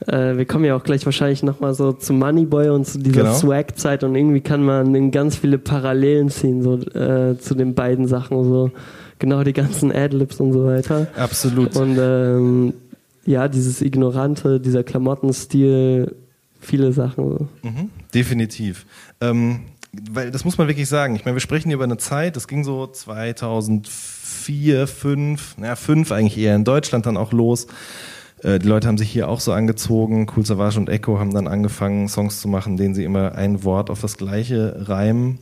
Äh, 0.06 0.38
wir 0.38 0.46
kommen 0.46 0.66
ja 0.66 0.76
auch 0.76 0.84
gleich 0.84 1.06
wahrscheinlich 1.06 1.44
nochmal 1.44 1.74
so 1.74 1.94
zu 1.94 2.14
Moneyboy 2.14 2.70
und 2.70 2.86
zu 2.86 3.00
dieser 3.00 3.24
genau. 3.24 3.34
Swag-Zeit 3.34 4.04
und 4.04 4.16
irgendwie 4.16 4.42
kann 4.42 4.64
man 4.64 5.12
ganz 5.12 5.38
viele 5.38 5.58
Parallelen 5.58 6.30
ziehen 6.30 6.62
so 6.62 6.76
äh, 6.76 7.38
zu 7.40 7.56
den 7.56 7.74
beiden 7.74 8.08
Sachen 8.08 8.44
so 8.44 8.72
genau 9.20 9.44
die 9.44 9.54
ganzen 9.54 9.92
Adlibs 9.92 10.40
und 10.40 10.54
so 10.54 10.66
weiter. 10.66 11.08
Absolut. 11.18 11.76
Und 11.76 11.98
ähm, 12.00 12.74
ja, 13.26 13.48
dieses 13.48 13.82
Ignorante, 13.82 14.60
dieser 14.60 14.84
Klamottenstil, 14.84 16.16
viele 16.60 16.94
Sachen. 16.94 17.50
Mhm, 17.64 17.90
definitiv. 18.14 18.86
Ähm, 19.20 19.62
weil 20.12 20.32
das 20.32 20.46
muss 20.46 20.58
man 20.58 20.68
wirklich 20.68 20.88
sagen. 20.88 21.16
Ich 21.16 21.26
meine, 21.26 21.36
wir 21.36 21.42
sprechen 21.42 21.70
hier 21.70 21.76
über 21.76 21.86
eine 21.86 21.98
Zeit, 21.98 22.36
das 22.36 22.48
ging 22.48 22.64
so 22.64 22.88
2004, 22.88 24.88
5, 24.88 25.58
naja, 25.58 25.76
5 25.76 26.12
eigentlich 26.12 26.38
eher 26.38 26.56
in 26.56 26.64
Deutschland 26.64 27.06
dann 27.06 27.18
auch 27.18 27.34
los. 27.34 27.68
Äh, 28.44 28.60
die 28.60 28.68
Leute 28.68 28.88
haben 28.88 28.98
sich 28.98 29.10
hier 29.10 29.28
auch 29.28 29.40
so 29.40 29.54
angezogen. 29.54 30.28
Cool 30.36 30.46
Savage 30.46 30.80
und 30.80 30.90
Echo 30.90 31.20
haben 31.20 31.34
dann 31.34 31.48
angefangen, 31.48 32.08
Songs 32.08 32.40
zu 32.42 32.48
machen, 32.48 32.78
denen 32.78 32.96
sie 32.96 33.04
immer 33.04 33.36
ein 33.36 33.64
Wort 33.64 33.90
auf 33.90 34.02
das 34.02 34.18
gleiche 34.18 34.88
reimen. 34.88 35.40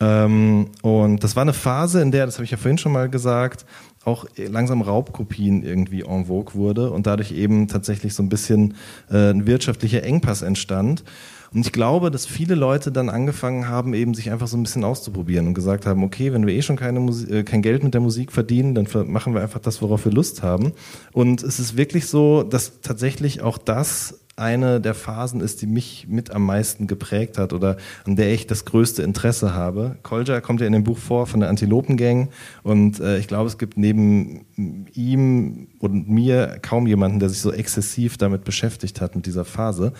Ähm, 0.00 0.68
und 0.82 1.22
das 1.22 1.36
war 1.36 1.42
eine 1.42 1.52
Phase, 1.52 2.00
in 2.00 2.10
der, 2.10 2.26
das 2.26 2.36
habe 2.36 2.44
ich 2.44 2.50
ja 2.50 2.56
vorhin 2.56 2.78
schon 2.78 2.92
mal 2.92 3.10
gesagt, 3.10 3.66
auch 4.04 4.24
langsam 4.36 4.80
Raubkopien 4.80 5.62
irgendwie 5.62 6.02
en 6.02 6.24
vogue 6.24 6.54
wurde 6.54 6.90
und 6.90 7.06
dadurch 7.06 7.32
eben 7.32 7.68
tatsächlich 7.68 8.14
so 8.14 8.22
ein 8.22 8.30
bisschen 8.30 8.74
äh, 9.10 9.30
ein 9.30 9.46
wirtschaftlicher 9.46 10.02
Engpass 10.02 10.40
entstand. 10.40 11.04
Und 11.52 11.66
ich 11.66 11.72
glaube, 11.72 12.10
dass 12.10 12.26
viele 12.26 12.54
Leute 12.54 12.92
dann 12.92 13.08
angefangen 13.08 13.68
haben, 13.68 13.92
eben 13.94 14.14
sich 14.14 14.30
einfach 14.30 14.46
so 14.46 14.56
ein 14.56 14.62
bisschen 14.62 14.84
auszuprobieren 14.84 15.48
und 15.48 15.54
gesagt 15.54 15.84
haben, 15.84 16.04
okay, 16.04 16.32
wenn 16.32 16.46
wir 16.46 16.54
eh 16.54 16.62
schon 16.62 16.76
keine 16.76 17.00
Musik, 17.00 17.30
äh, 17.30 17.42
kein 17.42 17.62
Geld 17.62 17.82
mit 17.82 17.94
der 17.94 18.00
Musik 18.00 18.30
verdienen, 18.30 18.74
dann 18.74 18.86
machen 19.10 19.34
wir 19.34 19.42
einfach 19.42 19.60
das, 19.60 19.82
worauf 19.82 20.04
wir 20.04 20.12
Lust 20.12 20.42
haben. 20.42 20.72
Und 21.12 21.42
es 21.42 21.58
ist 21.58 21.76
wirklich 21.76 22.06
so, 22.06 22.44
dass 22.44 22.80
tatsächlich 22.82 23.42
auch 23.42 23.58
das 23.58 24.20
eine 24.36 24.80
der 24.80 24.94
Phasen 24.94 25.40
ist, 25.40 25.60
die 25.60 25.66
mich 25.66 26.06
mit 26.08 26.30
am 26.30 26.46
meisten 26.46 26.86
geprägt 26.86 27.36
hat 27.36 27.52
oder 27.52 27.76
an 28.06 28.16
der 28.16 28.32
ich 28.32 28.46
das 28.46 28.64
größte 28.64 29.02
Interesse 29.02 29.54
habe. 29.54 29.96
Kolja 30.02 30.40
kommt 30.40 30.60
ja 30.60 30.66
in 30.66 30.72
dem 30.72 30.84
Buch 30.84 30.98
vor 30.98 31.26
von 31.26 31.40
der 31.40 31.50
Antilopengang 31.50 32.30
und 32.62 33.00
äh, 33.00 33.18
ich 33.18 33.28
glaube, 33.28 33.48
es 33.48 33.58
gibt 33.58 33.76
neben 33.76 34.46
ihm 34.94 35.68
und 35.78 36.08
mir 36.08 36.58
kaum 36.62 36.86
jemanden, 36.86 37.20
der 37.20 37.28
sich 37.28 37.40
so 37.40 37.52
exzessiv 37.52 38.16
damit 38.16 38.44
beschäftigt 38.44 39.00
hat, 39.00 39.14
mit 39.14 39.26
dieser 39.26 39.44
Phase. 39.44 39.92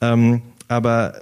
Ähm, 0.00 0.42
aber 0.68 1.14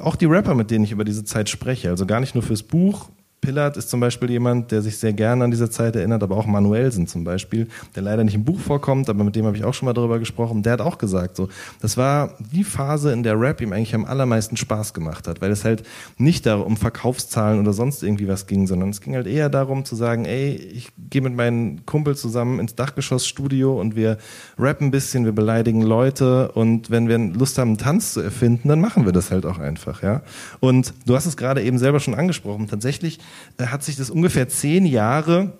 auch 0.00 0.16
die 0.16 0.26
Rapper, 0.26 0.54
mit 0.54 0.70
denen 0.70 0.84
ich 0.84 0.92
über 0.92 1.04
diese 1.04 1.24
Zeit 1.24 1.48
spreche, 1.48 1.90
also 1.90 2.06
gar 2.06 2.20
nicht 2.20 2.34
nur 2.34 2.42
fürs 2.42 2.62
Buch, 2.62 3.10
Pillard 3.42 3.76
ist 3.76 3.90
zum 3.90 3.98
Beispiel 3.98 4.30
jemand, 4.30 4.70
der 4.70 4.82
sich 4.82 4.98
sehr 4.98 5.12
gerne 5.12 5.42
an 5.42 5.50
diese 5.50 5.68
Zeit 5.68 5.96
erinnert, 5.96 6.22
aber 6.22 6.36
auch 6.36 6.46
Manuelsen 6.46 7.08
zum 7.08 7.24
Beispiel, 7.24 7.66
der 7.96 8.04
leider 8.04 8.22
nicht 8.22 8.36
im 8.36 8.44
Buch 8.44 8.60
vorkommt, 8.60 9.10
aber 9.10 9.24
mit 9.24 9.34
dem 9.34 9.44
habe 9.46 9.56
ich 9.56 9.64
auch 9.64 9.74
schon 9.74 9.86
mal 9.86 9.92
darüber 9.92 10.20
gesprochen. 10.20 10.62
Der 10.62 10.74
hat 10.74 10.80
auch 10.80 10.96
gesagt, 10.96 11.34
so, 11.34 11.48
das 11.80 11.96
war 11.96 12.34
die 12.38 12.62
Phase, 12.62 13.12
in 13.12 13.24
der 13.24 13.38
Rap 13.38 13.60
ihm 13.60 13.72
eigentlich 13.72 13.96
am 13.96 14.04
allermeisten 14.04 14.56
Spaß 14.56 14.94
gemacht 14.94 15.26
hat, 15.26 15.40
weil 15.40 15.50
es 15.50 15.64
halt 15.64 15.82
nicht 16.18 16.46
darum 16.46 16.62
um 16.62 16.76
Verkaufszahlen 16.76 17.58
oder 17.58 17.72
sonst 17.72 18.04
irgendwie 18.04 18.28
was 18.28 18.46
ging, 18.46 18.68
sondern 18.68 18.90
es 18.90 19.00
ging 19.00 19.16
halt 19.16 19.26
eher 19.26 19.48
darum 19.48 19.84
zu 19.84 19.96
sagen, 19.96 20.24
ey, 20.24 20.54
ich 20.54 20.90
gehe 21.10 21.20
mit 21.20 21.34
meinen 21.34 21.84
Kumpel 21.84 22.16
zusammen 22.16 22.60
ins 22.60 22.76
Dachgeschossstudio 22.76 23.78
und 23.78 23.96
wir 23.96 24.18
rappen 24.56 24.86
ein 24.86 24.90
bisschen, 24.92 25.24
wir 25.24 25.32
beleidigen 25.32 25.82
Leute 25.82 26.52
und 26.52 26.90
wenn 26.90 27.08
wir 27.08 27.18
Lust 27.18 27.58
haben, 27.58 27.70
einen 27.70 27.78
Tanz 27.78 28.12
zu 28.12 28.20
erfinden, 28.20 28.68
dann 28.68 28.80
machen 28.80 29.04
wir 29.04 29.12
das 29.12 29.32
halt 29.32 29.46
auch 29.46 29.58
einfach, 29.58 30.04
ja. 30.04 30.22
Und 30.60 30.94
du 31.06 31.16
hast 31.16 31.26
es 31.26 31.36
gerade 31.36 31.60
eben 31.60 31.78
selber 31.78 31.98
schon 31.98 32.14
angesprochen, 32.14 32.68
tatsächlich 32.68 33.18
hat 33.60 33.82
sich 33.82 33.96
das 33.96 34.10
ungefähr 34.10 34.48
zehn 34.48 34.86
Jahre 34.86 35.52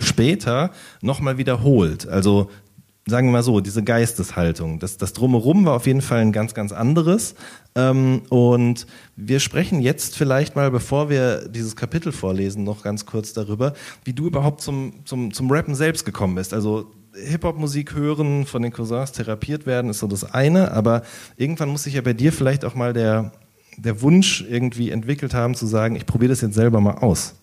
später 0.00 0.70
nochmal 1.00 1.38
wiederholt. 1.38 2.08
Also 2.08 2.50
sagen 3.08 3.28
wir 3.28 3.32
mal 3.32 3.42
so, 3.42 3.60
diese 3.60 3.82
Geisteshaltung. 3.82 4.78
Das, 4.78 4.96
das 4.96 5.12
Drumherum 5.12 5.64
war 5.64 5.74
auf 5.74 5.86
jeden 5.86 6.02
Fall 6.02 6.20
ein 6.20 6.32
ganz, 6.32 6.54
ganz 6.54 6.72
anderes. 6.72 7.34
Ähm, 7.74 8.22
und 8.28 8.86
wir 9.16 9.40
sprechen 9.40 9.80
jetzt 9.80 10.16
vielleicht 10.16 10.56
mal, 10.56 10.70
bevor 10.70 11.08
wir 11.08 11.48
dieses 11.48 11.74
Kapitel 11.74 12.12
vorlesen, 12.12 12.64
noch 12.64 12.82
ganz 12.82 13.06
kurz 13.06 13.32
darüber, 13.32 13.72
wie 14.04 14.12
du 14.12 14.26
überhaupt 14.26 14.60
zum, 14.60 14.92
zum, 15.04 15.32
zum 15.32 15.50
Rappen 15.50 15.74
selbst 15.74 16.04
gekommen 16.04 16.34
bist. 16.34 16.52
Also 16.52 16.92
Hip-Hop-Musik 17.14 17.94
hören, 17.94 18.46
von 18.46 18.62
den 18.62 18.72
Cousins 18.72 19.12
therapiert 19.12 19.66
werden, 19.66 19.90
ist 19.90 20.00
so 20.00 20.06
das 20.06 20.34
eine, 20.34 20.72
aber 20.72 21.02
irgendwann 21.36 21.70
muss 21.70 21.84
sich 21.84 21.94
ja 21.94 22.02
bei 22.02 22.12
dir 22.12 22.32
vielleicht 22.32 22.64
auch 22.64 22.74
mal 22.74 22.92
der, 22.92 23.32
der 23.78 24.02
Wunsch 24.02 24.44
irgendwie 24.48 24.90
entwickelt 24.90 25.34
haben, 25.34 25.54
zu 25.54 25.66
sagen, 25.66 25.96
ich 25.96 26.06
probiere 26.06 26.30
das 26.30 26.40
jetzt 26.40 26.54
selber 26.54 26.80
mal 26.80 26.98
aus. 26.98 27.34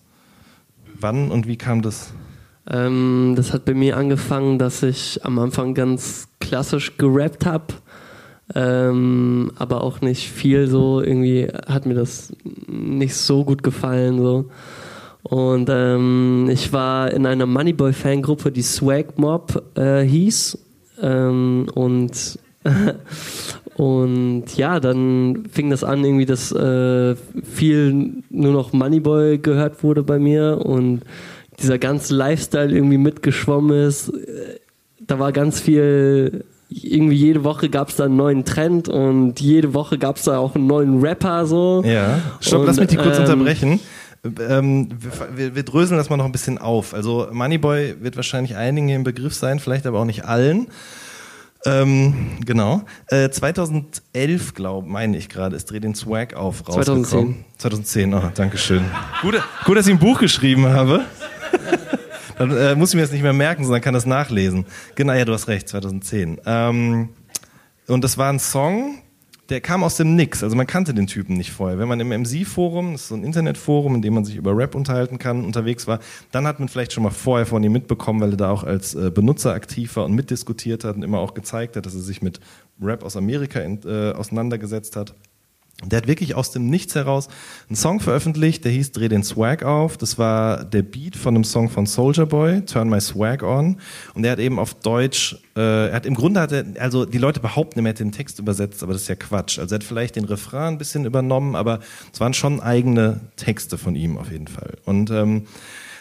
Wann 1.00 1.30
und 1.30 1.46
wie 1.46 1.56
kam 1.56 1.82
das? 1.82 2.12
Ähm, 2.68 3.34
das 3.36 3.52
hat 3.52 3.64
bei 3.64 3.74
mir 3.74 3.96
angefangen, 3.96 4.58
dass 4.58 4.82
ich 4.82 5.24
am 5.24 5.38
Anfang 5.38 5.74
ganz 5.74 6.28
klassisch 6.40 6.96
gerappt 6.98 7.46
habe, 7.46 7.74
ähm, 8.54 9.52
aber 9.56 9.82
auch 9.82 10.00
nicht 10.00 10.30
viel 10.30 10.66
so. 10.68 11.00
Irgendwie 11.00 11.48
hat 11.66 11.86
mir 11.86 11.94
das 11.94 12.34
nicht 12.66 13.14
so 13.14 13.44
gut 13.44 13.62
gefallen 13.62 14.18
so. 14.18 14.50
Und 15.22 15.68
ähm, 15.70 16.48
ich 16.52 16.72
war 16.72 17.10
in 17.10 17.26
einer 17.26 17.46
Moneyboy-Fangruppe, 17.46 18.52
die 18.52 18.62
Swag 18.62 19.18
Mob 19.18 19.76
äh, 19.76 20.02
hieß. 20.02 20.58
Ähm, 21.02 21.66
und 21.74 22.38
und 23.76 24.44
ja, 24.56 24.80
dann 24.80 25.44
fing 25.52 25.68
das 25.68 25.84
an, 25.84 26.02
irgendwie, 26.02 26.24
dass 26.24 26.50
äh, 26.50 27.14
viel 27.44 28.22
nur 28.30 28.52
noch 28.52 28.72
Moneyboy 28.72 29.38
gehört 29.38 29.82
wurde 29.82 30.02
bei 30.02 30.18
mir 30.18 30.62
und 30.64 31.02
dieser 31.60 31.78
ganze 31.78 32.14
Lifestyle 32.14 32.74
irgendwie 32.74 32.96
mitgeschwommen 32.96 33.86
ist. 33.86 34.10
Da 35.06 35.18
war 35.18 35.30
ganz 35.32 35.60
viel, 35.60 36.46
irgendwie 36.70 37.16
jede 37.16 37.44
Woche 37.44 37.68
gab 37.68 37.90
es 37.90 37.96
da 37.96 38.06
einen 38.06 38.16
neuen 38.16 38.46
Trend 38.46 38.88
und 38.88 39.40
jede 39.40 39.74
Woche 39.74 39.98
gab 39.98 40.16
es 40.16 40.22
da 40.22 40.38
auch 40.38 40.54
einen 40.54 40.66
neuen 40.66 41.00
Rapper 41.00 41.44
so. 41.44 41.82
Ja, 41.84 42.20
stopp, 42.40 42.60
und, 42.60 42.66
lass 42.68 42.78
mich 42.78 42.88
die 42.88 42.96
kurz 42.96 43.18
ähm, 43.18 43.24
unterbrechen. 43.24 43.80
Ähm, 44.48 44.88
wir, 45.36 45.54
wir, 45.54 45.62
dröseln 45.64 45.98
das 45.98 46.08
mal 46.08 46.16
noch 46.16 46.24
ein 46.24 46.32
bisschen 46.32 46.56
auf. 46.56 46.94
Also 46.94 47.28
Moneyboy 47.30 47.96
wird 48.00 48.16
wahrscheinlich 48.16 48.56
einigen 48.56 48.88
im 48.88 49.04
Begriff 49.04 49.34
sein, 49.34 49.60
vielleicht 49.60 49.86
aber 49.86 50.00
auch 50.00 50.06
nicht 50.06 50.24
allen. 50.24 50.68
Ähm, 51.66 52.38
genau. 52.44 52.82
Äh, 53.08 53.28
2011, 53.30 54.54
glaube 54.54 54.88
meine 54.88 55.16
ich 55.16 55.28
gerade, 55.28 55.56
ist 55.56 55.70
Dreh 55.70 55.80
den 55.80 55.94
Swag 55.94 56.34
auf 56.34 56.66
rausgekommen. 56.68 57.04
2010. 57.04 57.44
2010, 57.58 58.14
oh, 58.14 58.30
danke 58.34 58.56
schön. 58.56 58.84
gut, 59.20 59.34
gut, 59.64 59.76
dass 59.76 59.86
ich 59.86 59.92
ein 59.92 59.98
Buch 59.98 60.20
geschrieben 60.20 60.66
habe. 60.68 61.04
Dann 62.38 62.56
äh, 62.56 62.74
muss 62.74 62.90
ich 62.90 62.96
mir 62.96 63.02
das 63.02 63.12
nicht 63.12 63.22
mehr 63.22 63.32
merken, 63.32 63.64
sondern 63.64 63.80
kann 63.80 63.94
das 63.94 64.06
nachlesen. 64.06 64.66
Genau, 64.94 65.12
ja, 65.14 65.24
du 65.24 65.32
hast 65.32 65.48
recht, 65.48 65.68
2010. 65.68 66.40
Ähm, 66.44 67.08
und 67.88 68.04
das 68.04 68.18
war 68.18 68.30
ein 68.30 68.38
Song, 68.38 68.98
der 69.48 69.60
kam 69.60 69.84
aus 69.84 69.96
dem 69.96 70.16
Nix. 70.16 70.42
Also 70.42 70.56
man 70.56 70.66
kannte 70.66 70.94
den 70.94 71.06
Typen 71.06 71.36
nicht 71.36 71.52
vorher. 71.52 71.78
Wenn 71.78 71.88
man 71.88 72.00
im 72.00 72.08
MC-Forum, 72.08 72.92
das 72.92 73.02
ist 73.02 73.08
so 73.08 73.14
ein 73.14 73.24
Internetforum, 73.24 73.94
in 73.94 74.02
dem 74.02 74.14
man 74.14 74.24
sich 74.24 74.36
über 74.36 74.56
Rap 74.56 74.74
unterhalten 74.74 75.18
kann, 75.18 75.44
unterwegs 75.44 75.86
war, 75.86 76.00
dann 76.32 76.46
hat 76.46 76.58
man 76.58 76.68
vielleicht 76.68 76.92
schon 76.92 77.02
mal 77.02 77.10
vorher 77.10 77.46
von 77.46 77.62
ihm 77.62 77.72
mitbekommen, 77.72 78.20
weil 78.20 78.32
er 78.32 78.36
da 78.36 78.50
auch 78.50 78.64
als 78.64 78.94
äh, 78.94 79.10
Benutzer 79.10 79.54
aktiv 79.54 79.96
war 79.96 80.04
und 80.04 80.14
mitdiskutiert 80.14 80.84
hat 80.84 80.96
und 80.96 81.02
immer 81.02 81.18
auch 81.18 81.34
gezeigt 81.34 81.76
hat, 81.76 81.86
dass 81.86 81.94
er 81.94 82.00
sich 82.00 82.22
mit 82.22 82.40
Rap 82.80 83.04
aus 83.04 83.16
Amerika 83.16 83.60
in, 83.60 83.80
äh, 83.84 84.12
auseinandergesetzt 84.12 84.96
hat. 84.96 85.14
Der 85.84 85.98
hat 85.98 86.08
wirklich 86.08 86.34
aus 86.34 86.52
dem 86.52 86.70
Nichts 86.70 86.94
heraus 86.94 87.28
einen 87.68 87.76
Song 87.76 88.00
veröffentlicht, 88.00 88.64
der 88.64 88.72
hieß 88.72 88.92
Dreh 88.92 89.08
den 89.08 89.22
Swag 89.22 89.62
auf. 89.62 89.98
Das 89.98 90.16
war 90.16 90.64
der 90.64 90.80
Beat 90.80 91.16
von 91.16 91.34
einem 91.34 91.44
Song 91.44 91.68
von 91.68 91.84
Soldier 91.84 92.24
Boy, 92.24 92.62
Turn 92.62 92.88
My 92.88 92.98
Swag 92.98 93.42
On. 93.42 93.76
Und 94.14 94.22
der 94.22 94.32
hat 94.32 94.38
eben 94.38 94.58
auf 94.58 94.72
Deutsch, 94.72 95.36
äh, 95.54 95.88
er 95.88 95.92
hat 95.92 96.06
im 96.06 96.14
Grunde 96.14 96.40
hat 96.40 96.52
er, 96.52 96.64
also 96.78 97.04
die 97.04 97.18
Leute 97.18 97.40
behaupten, 97.40 97.80
er 97.80 97.90
hätte 97.90 98.04
den 98.04 98.12
Text 98.12 98.38
übersetzt, 98.38 98.82
aber 98.82 98.94
das 98.94 99.02
ist 99.02 99.08
ja 99.08 99.16
Quatsch. 99.16 99.58
Also 99.58 99.74
er 99.74 99.80
hat 99.80 99.84
vielleicht 99.84 100.16
den 100.16 100.24
Refrain 100.24 100.74
ein 100.74 100.78
bisschen 100.78 101.04
übernommen, 101.04 101.54
aber 101.54 101.80
es 102.10 102.20
waren 102.20 102.32
schon 102.32 102.60
eigene 102.60 103.20
Texte 103.36 103.76
von 103.76 103.94
ihm 103.96 104.16
auf 104.16 104.30
jeden 104.30 104.48
Fall. 104.48 104.78
Und 104.86 105.10
ähm, 105.10 105.46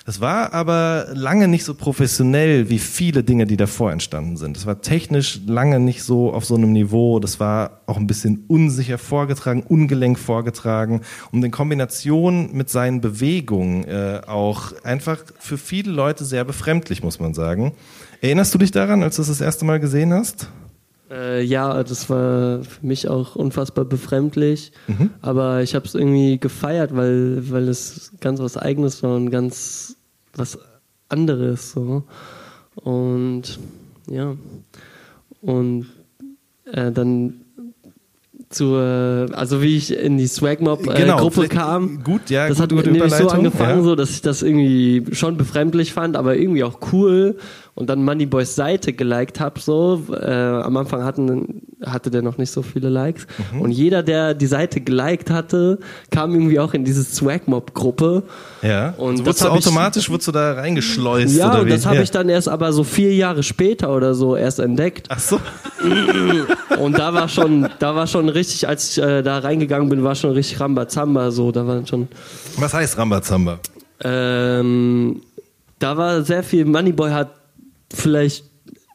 das 0.05 0.21
war 0.21 0.53
aber 0.53 1.07
lange 1.13 1.47
nicht 1.47 1.63
so 1.63 1.73
professionell 1.73 2.69
wie 2.69 2.77
viele 2.77 3.23
Dinge, 3.23 3.47
die 3.47 3.57
davor 3.57 3.91
entstanden 3.91 4.37
sind. 4.37 4.55
Das 4.55 4.67
war 4.67 4.79
technisch 4.81 5.41
lange 5.47 5.79
nicht 5.79 6.03
so 6.03 6.31
auf 6.31 6.45
so 6.45 6.53
einem 6.53 6.73
Niveau. 6.73 7.19
Das 7.19 7.39
war 7.39 7.81
auch 7.87 7.97
ein 7.97 8.05
bisschen 8.05 8.45
unsicher 8.47 8.99
vorgetragen, 8.99 9.63
ungelenk 9.63 10.19
vorgetragen 10.19 11.01
und 11.31 11.43
in 11.43 11.49
Kombination 11.49 12.51
mit 12.53 12.69
seinen 12.69 13.01
Bewegungen 13.01 13.83
äh, 13.85 14.21
auch 14.27 14.73
einfach 14.83 15.23
für 15.39 15.57
viele 15.57 15.91
Leute 15.91 16.23
sehr 16.23 16.43
befremdlich, 16.43 17.01
muss 17.01 17.19
man 17.19 17.33
sagen. 17.33 17.73
Erinnerst 18.21 18.53
du 18.53 18.59
dich 18.59 18.69
daran, 18.69 19.01
als 19.01 19.15
du 19.15 19.23
es 19.23 19.27
das 19.27 19.41
erste 19.41 19.65
Mal 19.65 19.79
gesehen 19.79 20.13
hast? 20.13 20.49
Äh, 21.09 21.43
ja, 21.43 21.83
das 21.83 22.09
war 22.09 22.63
für 22.63 22.85
mich 22.85 23.07
auch 23.07 23.35
unfassbar 23.35 23.85
befremdlich, 23.85 24.71
mhm. 24.87 25.11
aber 25.21 25.61
ich 25.61 25.75
habe 25.75 25.85
es 25.85 25.93
irgendwie 25.93 26.39
gefeiert, 26.39 26.95
weil, 26.95 27.49
weil 27.51 27.67
es 27.67 28.11
ganz 28.21 28.39
was 28.39 28.57
Eigenes 28.57 29.03
war 29.03 29.15
und 29.15 29.29
ganz 29.29 29.97
was 30.33 30.57
anderes 31.07 31.71
so 31.71 32.03
und 32.75 33.59
ja 34.09 34.35
und 35.41 35.85
äh, 36.71 36.91
dann 36.91 37.41
zur, 38.49 39.27
also 39.33 39.61
wie 39.61 39.77
ich 39.77 39.95
in 39.95 40.17
die 40.17 40.27
Swagmob 40.27 40.87
äh, 40.87 40.93
genau, 40.93 41.17
Gruppe 41.17 41.47
kam. 41.47 42.03
Gut, 42.03 42.29
ja, 42.29 42.47
das 42.47 42.59
gut, 42.59 42.77
hat 42.77 42.85
nämlich 42.85 43.13
so 43.13 43.27
angefangen, 43.27 43.79
ja. 43.79 43.83
so 43.83 43.95
dass 43.95 44.11
ich 44.11 44.21
das 44.21 44.43
irgendwie 44.43 45.03
schon 45.13 45.37
befremdlich 45.37 45.93
fand, 45.93 46.15
aber 46.15 46.37
irgendwie 46.37 46.63
auch 46.63 46.79
cool 46.91 47.37
und 47.75 47.89
dann 47.89 48.03
Moneyboys 48.03 48.55
Seite 48.55 48.93
geliked 48.93 49.41
habe 49.41 49.59
so. 49.59 50.01
Äh, 50.09 50.31
am 50.31 50.77
Anfang 50.77 51.03
hatten, 51.03 51.61
hatte 51.85 52.09
der 52.09 52.21
noch 52.21 52.37
nicht 52.37 52.49
so 52.49 52.61
viele 52.61 52.87
Likes 52.87 53.27
mhm. 53.51 53.61
und 53.61 53.71
jeder, 53.71 54.01
der 54.01 54.33
die 54.33 54.45
Seite 54.45 54.79
geliked 54.79 55.29
hatte, 55.29 55.79
kam 56.09 56.33
irgendwie 56.33 56.59
auch 56.59 56.73
in 56.73 56.85
diese 56.85 57.03
Swagmob-Gruppe. 57.03 58.23
Ja. 58.61 58.93
Und 58.97 59.17
so 59.17 59.25
wurdest 59.25 59.43
du 59.43 59.49
automatisch 59.49 60.05
ich, 60.05 60.09
wurdest 60.09 60.29
du 60.29 60.31
da 60.31 60.53
reingeschleust 60.53 61.35
Ja, 61.35 61.59
und 61.59 61.69
das 61.69 61.85
habe 61.85 61.97
ja. 61.97 62.01
ich 62.03 62.11
dann 62.11 62.29
erst 62.29 62.47
aber 62.47 62.71
so 62.71 62.85
vier 62.85 63.13
Jahre 63.13 63.43
später 63.43 63.93
oder 63.93 64.15
so 64.15 64.37
erst 64.37 64.59
entdeckt. 64.59 65.07
Ach 65.09 65.19
so. 65.19 65.39
Und 66.79 66.97
da 66.97 67.13
war 67.13 67.29
schon, 67.29 67.69
da 67.79 67.95
war 67.95 68.07
schon 68.07 68.27
richtig, 68.29 68.67
als 68.67 68.91
ich 68.91 69.03
äh, 69.03 69.21
da 69.21 69.39
reingegangen 69.39 69.89
bin, 69.89 70.03
war 70.03 70.15
schon 70.15 70.31
richtig 70.31 70.59
Rambazamba 70.59 71.31
so. 71.31 71.51
Da 71.51 71.65
war 71.67 71.85
schon. 71.85 72.07
Was 72.57 72.73
heißt 72.73 72.97
Rambazamba? 72.97 73.59
Ähm, 74.03 75.21
da 75.79 75.95
war 75.95 76.21
sehr 76.23 76.43
viel. 76.43 76.65
Moneyboy 76.65 77.11
hat 77.11 77.29
vielleicht 77.93 78.45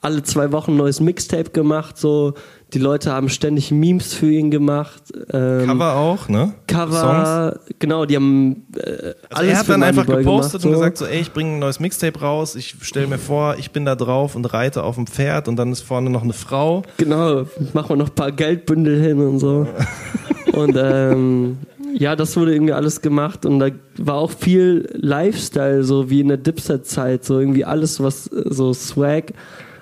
alle 0.02 0.23
zwei 0.23 0.50
Wochen 0.52 0.73
ein 0.73 0.76
neues 0.78 1.00
Mixtape 1.00 1.50
gemacht, 1.50 1.99
so 1.99 2.35
die 2.73 2.78
Leute 2.78 3.12
haben 3.12 3.28
ständig 3.28 3.70
Memes 3.70 4.14
für 4.14 4.30
ihn 4.30 4.50
gemacht. 4.50 5.02
Ähm, 5.32 5.66
Cover 5.66 5.97
auch, 5.97 6.28
ne? 6.28 6.54
Cover, 6.66 7.52
Songs. 7.52 7.76
genau, 7.78 8.06
die 8.06 8.16
haben 8.16 8.66
äh, 8.76 8.80
also 8.80 9.14
alles 9.30 9.50
Er 9.50 9.59
hat 9.59 9.68
dann 9.68 9.82
einfach 9.82 10.06
gepostet 10.06 10.62
gemacht, 10.62 10.64
und 10.64 10.70
gesagt 10.73 10.99
so, 10.99 11.06
ey, 11.06 11.20
ich 11.20 11.32
bringe 11.32 11.54
ein 11.54 11.59
neues 11.59 11.80
Mixtape 11.80 12.18
raus, 12.18 12.54
ich 12.54 12.76
stelle 12.80 13.09
mir 13.09 13.18
vor, 13.18 13.56
ich 13.59 13.73
bin 13.73 13.85
da 13.85 13.94
drauf 13.94 14.37
und 14.37 14.47
reite 14.52 14.85
auf 14.85 14.94
dem 14.94 15.06
Pferd 15.06 15.49
und 15.49 15.56
dann 15.56 15.73
ist 15.73 15.82
vorne 15.82 16.09
noch 16.09 16.23
eine 16.23 16.32
Frau. 16.32 16.82
Genau, 16.97 17.47
machen 17.75 17.90
wir 17.90 17.97
noch 17.97 18.09
ein 18.09 18.14
paar 18.14 18.32
Geldbündel 18.32 19.02
hin 19.02 19.18
und 19.20 19.38
so. 19.38 19.66
und 20.52 20.76
ähm, 20.78 21.59
ja, 21.94 22.16
das 22.16 22.37
wurde 22.37 22.54
irgendwie 22.54 22.73
alles 22.73 23.02
gemacht 23.02 23.47
und 23.47 23.59
da 23.59 23.70
war 23.99 24.16
auch 24.16 24.30
viel 24.30 24.88
Lifestyle, 24.94 25.85
so 25.85 26.11
wie 26.11 26.20
in 26.20 26.28
der 26.28 26.37
Dipset-Zeit, 26.37 27.25
so 27.25 27.38
irgendwie 27.38 27.64
alles, 27.64 28.02
was 28.02 28.25
so 28.25 28.73
Swag 28.73 29.32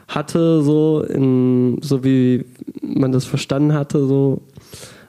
hatte, 0.08 0.62
so 0.62 1.02
in, 1.02 1.78
so 1.82 2.02
wie 2.04 2.46
man 2.82 3.12
das 3.12 3.24
verstanden 3.24 3.74
hatte, 3.74 4.06
so 4.06 4.42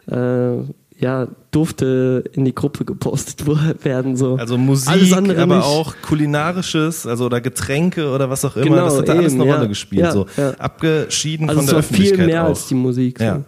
äh, 0.08 0.58
ja, 1.00 1.28
durfte 1.52 2.26
in 2.34 2.44
die 2.44 2.54
Gruppe 2.54 2.84
gepostet 2.84 3.46
werden. 3.84 4.18
So. 4.18 4.36
Also 4.36 4.58
Musik, 4.58 5.14
aber 5.14 5.56
nicht. 5.58 5.66
auch 5.66 5.96
kulinarisches, 6.02 7.08
also 7.08 7.26
oder 7.26 7.40
Getränke 7.40 8.10
oder 8.12 8.30
was 8.30 8.44
auch 8.44 8.58
immer, 8.58 8.66
genau, 8.66 8.86
das 8.86 8.98
hat 8.98 9.08
da 9.08 9.14
alles 9.14 9.34
eine 9.34 9.46
ja, 9.46 9.56
Rolle 9.56 9.70
gespielt. 9.70 10.02
Ja, 10.02 10.12
so. 10.12 10.26
Ja. 10.36 10.52
Abgeschieden 10.52 11.50
also 11.50 11.62
von 11.62 11.70
der 11.70 11.78
Öffentlichkeit. 11.78 12.18
viel 12.18 12.28
mehr 12.28 12.44
auch. 12.44 12.50
als 12.50 12.68
die 12.68 12.76
Musik. 12.76 13.20
Ja. 13.22 13.42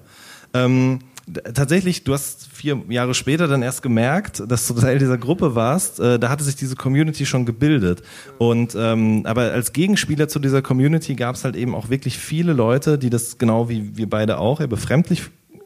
Ähm, 0.53 1.00
tatsächlich, 1.53 2.03
du 2.03 2.13
hast 2.13 2.47
vier 2.51 2.81
Jahre 2.89 3.13
später 3.13 3.47
dann 3.47 3.61
erst 3.61 3.81
gemerkt, 3.81 4.43
dass 4.47 4.67
du 4.67 4.73
Teil 4.73 5.00
dieser 5.00 5.17
Gruppe 5.17 5.55
warst. 5.55 6.00
Äh, 6.00 6.19
da 6.19 6.29
hatte 6.29 6.43
sich 6.43 6.55
diese 6.55 6.75
Community 6.75 7.25
schon 7.25 7.45
gebildet. 7.45 8.01
Und 8.38 8.75
ähm, 8.77 9.21
aber 9.25 9.51
als 9.51 9.73
Gegenspieler 9.73 10.27
zu 10.27 10.39
dieser 10.39 10.61
Community 10.61 11.15
gab 11.15 11.35
es 11.35 11.43
halt 11.43 11.55
eben 11.55 11.75
auch 11.75 11.89
wirklich 11.89 12.17
viele 12.17 12.53
Leute, 12.53 12.97
die 12.97 13.09
das 13.09 13.38
genau 13.38 13.69
wie 13.69 13.97
wir 13.97 14.09
beide 14.09 14.38
auch 14.38 14.59
ja, 14.59 14.67
befremdlich 14.67 15.23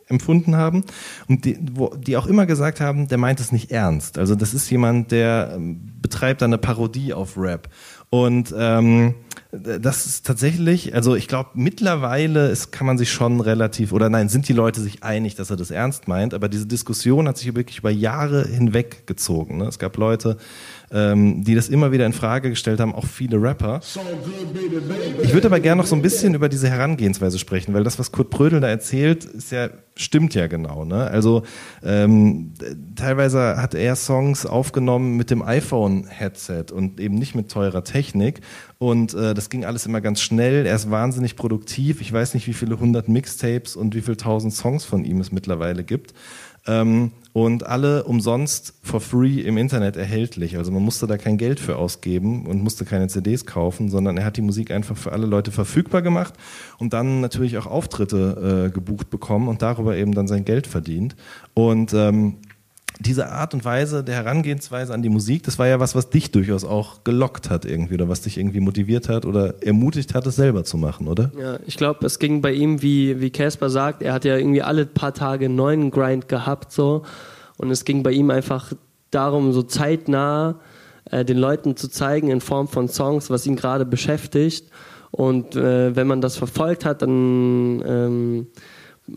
empfunden 0.08 0.56
haben 0.56 0.84
und 1.28 1.46
die, 1.46 1.58
wo, 1.74 1.90
die 1.96 2.16
auch 2.18 2.28
immer 2.28 2.46
gesagt 2.46 2.80
haben, 2.80 3.08
der 3.08 3.18
meint 3.18 3.40
es 3.40 3.52
nicht 3.52 3.72
ernst. 3.72 4.18
Also 4.20 4.36
das 4.36 4.54
ist 4.54 4.70
jemand, 4.70 5.12
der 5.12 5.54
ähm, 5.56 5.80
betreibt 6.02 6.44
eine 6.44 6.58
Parodie 6.58 7.14
auf 7.14 7.38
Rap. 7.38 7.70
Und 8.12 8.54
ähm, 8.58 9.16
das 9.62 10.06
ist 10.06 10.26
tatsächlich, 10.26 10.94
also 10.94 11.16
ich 11.16 11.28
glaube, 11.28 11.50
mittlerweile 11.54 12.50
ist, 12.50 12.72
kann 12.72 12.88
man 12.88 12.98
sich 12.98 13.12
schon 13.12 13.42
relativ, 13.42 13.92
oder 13.92 14.10
nein, 14.10 14.30
sind 14.30 14.48
die 14.48 14.54
Leute 14.54 14.82
sich 14.82 15.04
einig, 15.04 15.36
dass 15.36 15.50
er 15.50 15.58
das 15.58 15.72
ernst 15.72 16.08
meint, 16.08 16.34
aber 16.34 16.50
diese 16.50 16.66
Diskussion 16.66 17.28
hat 17.28 17.38
sich 17.38 17.54
wirklich 17.56 17.80
über 17.80 17.90
Jahre 17.90 18.48
hinweg 18.48 19.08
gezogen. 19.08 19.58
Ne? 19.58 19.66
Es 19.66 19.80
gab 19.80 19.98
Leute, 19.98 20.38
ähm, 20.92 21.44
die 21.44 21.56
das 21.56 21.70
immer 21.70 21.92
wieder 21.92 22.06
in 22.06 22.14
Frage 22.14 22.50
gestellt 22.50 22.80
haben, 22.80 22.94
auch 22.94 23.06
viele 23.06 23.42
Rapper. 23.42 23.82
Ich 25.24 25.34
würde 25.34 25.48
aber 25.48 25.60
gerne 25.60 25.82
noch 25.82 25.88
so 25.88 25.96
ein 25.96 26.02
bisschen 26.02 26.34
über 26.34 26.50
diese 26.50 26.70
Herangehensweise 26.70 27.40
sprechen, 27.40 27.74
weil 27.74 27.84
das, 27.84 28.00
was 28.00 28.12
Kurt 28.12 28.30
Brödel 28.30 28.60
da 28.60 28.68
erzählt, 28.68 29.26
ist 29.26 29.52
ja, 29.52 29.70
stimmt 29.98 30.36
ja 30.36 30.48
genau. 30.48 30.84
Ne? 30.84 31.08
Also 31.08 31.44
ähm, 31.84 32.54
teilweise 32.96 33.58
hat 33.58 33.74
er 33.74 33.96
Songs 33.96 34.46
aufgenommen 34.46 35.16
mit 35.16 35.32
dem 35.32 35.42
iPhone-Headset 35.42 36.66
und 36.74 37.00
eben 37.00 37.16
nicht 37.16 37.36
mit 37.36 37.50
teurer 37.50 37.84
Technik. 37.84 38.42
Und 38.78 39.14
äh, 39.14 39.34
das 39.34 39.50
ging 39.50 39.64
alles 39.64 39.86
immer 39.86 40.02
ganz 40.02 40.22
schnell. 40.22 40.66
Er 40.66 40.76
ist 40.76 40.92
wahnsinnig 40.92 41.36
produktiv. 41.36 42.02
Ich 42.02 42.12
weiß 42.12 42.34
nicht, 42.34 42.48
wie 42.48 42.54
viele 42.54 42.80
hundert 42.80 43.08
Mixtapes 43.08 43.76
und 43.76 43.96
wie 43.96 44.02
viele 44.02 44.18
tausend 44.18 44.54
Songs 44.54 44.84
von 44.84 45.06
ihm 45.06 45.22
es 45.22 45.32
mittlerweile 45.32 45.84
gibt. 45.84 46.14
Ähm, 46.68 47.12
und 47.36 47.66
alle 47.66 48.06
umsonst 48.06 48.76
for 48.82 49.02
free 49.02 49.42
im 49.42 49.58
Internet 49.58 49.98
erhältlich. 49.98 50.56
Also 50.56 50.72
man 50.72 50.82
musste 50.82 51.06
da 51.06 51.18
kein 51.18 51.38
Geld 51.38 51.60
für 51.60 51.76
ausgeben 51.76 52.46
und 52.46 52.64
musste 52.64 52.86
keine 52.86 53.10
CDs 53.10 53.46
kaufen, 53.46 53.90
sondern 53.90 54.16
er 54.16 54.24
hat 54.24 54.38
die 54.38 54.42
Musik 54.42 54.72
einfach 54.72 54.96
für 54.96 55.12
alle 55.12 55.26
Leute 55.26 55.52
verfügbar 55.52 56.02
gemacht 56.02 56.34
und 56.78 56.94
dann 56.94 57.20
natürlich 57.20 57.58
auch 57.58 57.66
Auftritte 57.66 58.68
äh, 58.68 58.74
gebucht 58.74 59.10
bekommen 59.10 59.50
und 59.50 59.62
darüber 59.62 59.98
eben 59.98 60.14
dann 60.14 60.30
sein 60.30 60.46
Geld 60.46 60.66
verdient. 60.66 61.18
Und 61.54 61.94
ähm, 61.94 62.38
diese 63.00 63.30
Art 63.30 63.54
und 63.54 63.66
Weise 63.66 64.04
der 64.04 64.16
Herangehensweise 64.16 64.94
an 64.94 65.02
die 65.02 65.10
Musik, 65.10 65.44
das 65.44 65.60
war 65.60 65.68
ja 65.68 65.80
was, 65.80 65.96
was 65.96 66.10
dich 66.10 66.32
durchaus 66.32 66.64
auch 66.64 67.04
gelockt 67.04 67.50
hat 67.50 67.66
irgendwie 67.66 67.96
oder 67.96 68.08
was 68.08 68.22
dich 68.22 68.38
irgendwie 68.38 68.60
motiviert 68.60 69.10
hat 69.10 69.26
oder 69.26 69.62
ermutigt 69.62 70.14
hat, 70.14 70.26
es 70.28 70.36
selber 70.36 70.64
zu 70.64 70.78
machen, 70.78 71.08
oder? 71.08 71.32
Ja, 71.38 71.60
ich 71.66 71.78
glaube, 71.78 72.06
es 72.06 72.20
ging 72.20 72.42
bei 72.42 72.54
ihm, 72.54 72.82
wie 72.82 73.20
wie 73.20 73.32
sagt, 73.68 74.02
er 74.02 74.14
hat 74.14 74.26
ja 74.26 74.38
irgendwie 74.38 74.62
alle 74.62 74.86
paar 74.86 75.14
Tage 75.14 75.46
einen 75.46 75.56
neuen 75.56 75.92
Grind 75.92 76.28
gehabt 76.28 76.72
so 76.72 77.04
und 77.58 77.70
es 77.70 77.86
ging 77.86 78.04
bei 78.04 78.12
ihm 78.12 78.30
einfach 78.30 78.74
darum, 79.12 79.52
so 79.52 79.64
zeitnah 79.64 80.60
äh, 81.12 81.26
den 81.26 81.38
Leuten 81.38 81.76
zu 81.76 81.90
zeigen 81.90 82.30
in 82.30 82.42
Form 82.42 82.68
von 82.68 82.88
Songs, 82.88 83.30
was 83.30 83.46
ihn 83.46 83.56
gerade 83.56 83.86
beschäftigt 83.86 84.70
und 85.12 85.56
äh, 85.56 85.96
wenn 85.96 86.08
man 86.08 86.22
das 86.22 86.38
verfolgt 86.38 86.86
hat, 86.86 87.02
dann 87.02 87.84
ähm, 87.86 88.48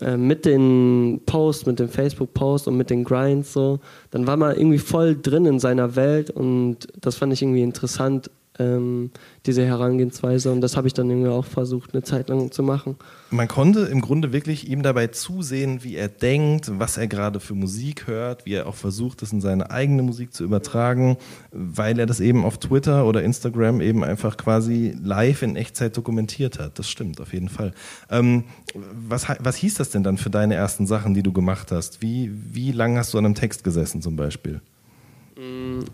äh, 0.01 0.17
mit 0.17 0.45
den 0.45 1.21
Posts, 1.25 1.65
mit 1.65 1.79
dem 1.79 1.89
Facebook-Post 1.89 2.67
und 2.67 2.77
mit 2.77 2.89
den 2.89 3.03
Grinds 3.03 3.53
so, 3.53 3.79
dann 4.11 4.27
war 4.27 4.37
man 4.37 4.55
irgendwie 4.55 4.77
voll 4.77 5.17
drin 5.19 5.45
in 5.45 5.59
seiner 5.59 5.95
Welt 5.95 6.29
und 6.29 6.87
das 7.01 7.15
fand 7.15 7.33
ich 7.33 7.41
irgendwie 7.41 7.63
interessant, 7.63 8.29
ähm, 8.59 9.11
diese 9.45 9.65
Herangehensweise. 9.65 10.51
Und 10.51 10.61
das 10.61 10.77
habe 10.77 10.87
ich 10.87 10.93
dann 10.93 11.09
irgendwie 11.09 11.29
auch 11.29 11.45
versucht, 11.45 11.93
eine 11.93 12.03
Zeit 12.03 12.29
lang 12.29 12.51
zu 12.51 12.61
machen. 12.61 12.97
Man 13.31 13.47
konnte 13.47 13.81
im 13.81 14.01
Grunde 14.01 14.33
wirklich 14.33 14.69
ihm 14.69 14.83
dabei 14.83 15.07
zusehen, 15.07 15.83
wie 15.83 15.95
er 15.95 16.07
denkt, 16.07 16.71
was 16.79 16.97
er 16.97 17.07
gerade 17.07 17.39
für 17.39 17.55
Musik 17.55 18.07
hört, 18.07 18.45
wie 18.45 18.53
er 18.53 18.67
auch 18.67 18.75
versucht, 18.75 19.21
das 19.21 19.31
in 19.31 19.41
seine 19.41 19.71
eigene 19.71 20.01
Musik 20.01 20.33
zu 20.33 20.43
übertragen, 20.43 21.17
weil 21.51 21.99
er 21.99 22.05
das 22.05 22.19
eben 22.19 22.43
auf 22.43 22.57
Twitter 22.57 23.05
oder 23.05 23.23
Instagram 23.23 23.81
eben 23.81 24.03
einfach 24.03 24.37
quasi 24.37 24.95
live 25.01 25.41
in 25.41 25.55
Echtzeit 25.55 25.95
dokumentiert 25.95 26.59
hat. 26.59 26.79
Das 26.79 26.89
stimmt, 26.89 27.21
auf 27.21 27.33
jeden 27.33 27.49
Fall. 27.49 27.73
Ähm, 28.09 28.45
was, 28.73 29.27
was 29.39 29.55
hieß 29.55 29.75
das 29.75 29.89
denn 29.91 30.03
dann 30.03 30.17
für 30.17 30.29
deine 30.29 30.55
ersten 30.55 30.87
Sachen, 30.87 31.13
die 31.13 31.23
du 31.23 31.31
gemacht 31.31 31.71
hast? 31.71 32.01
Wie, 32.01 32.31
wie 32.33 32.71
lange 32.71 32.99
hast 32.99 33.13
du 33.13 33.17
an 33.17 33.25
einem 33.25 33.35
Text 33.35 33.63
gesessen 33.63 34.01
zum 34.01 34.15
Beispiel? 34.15 34.61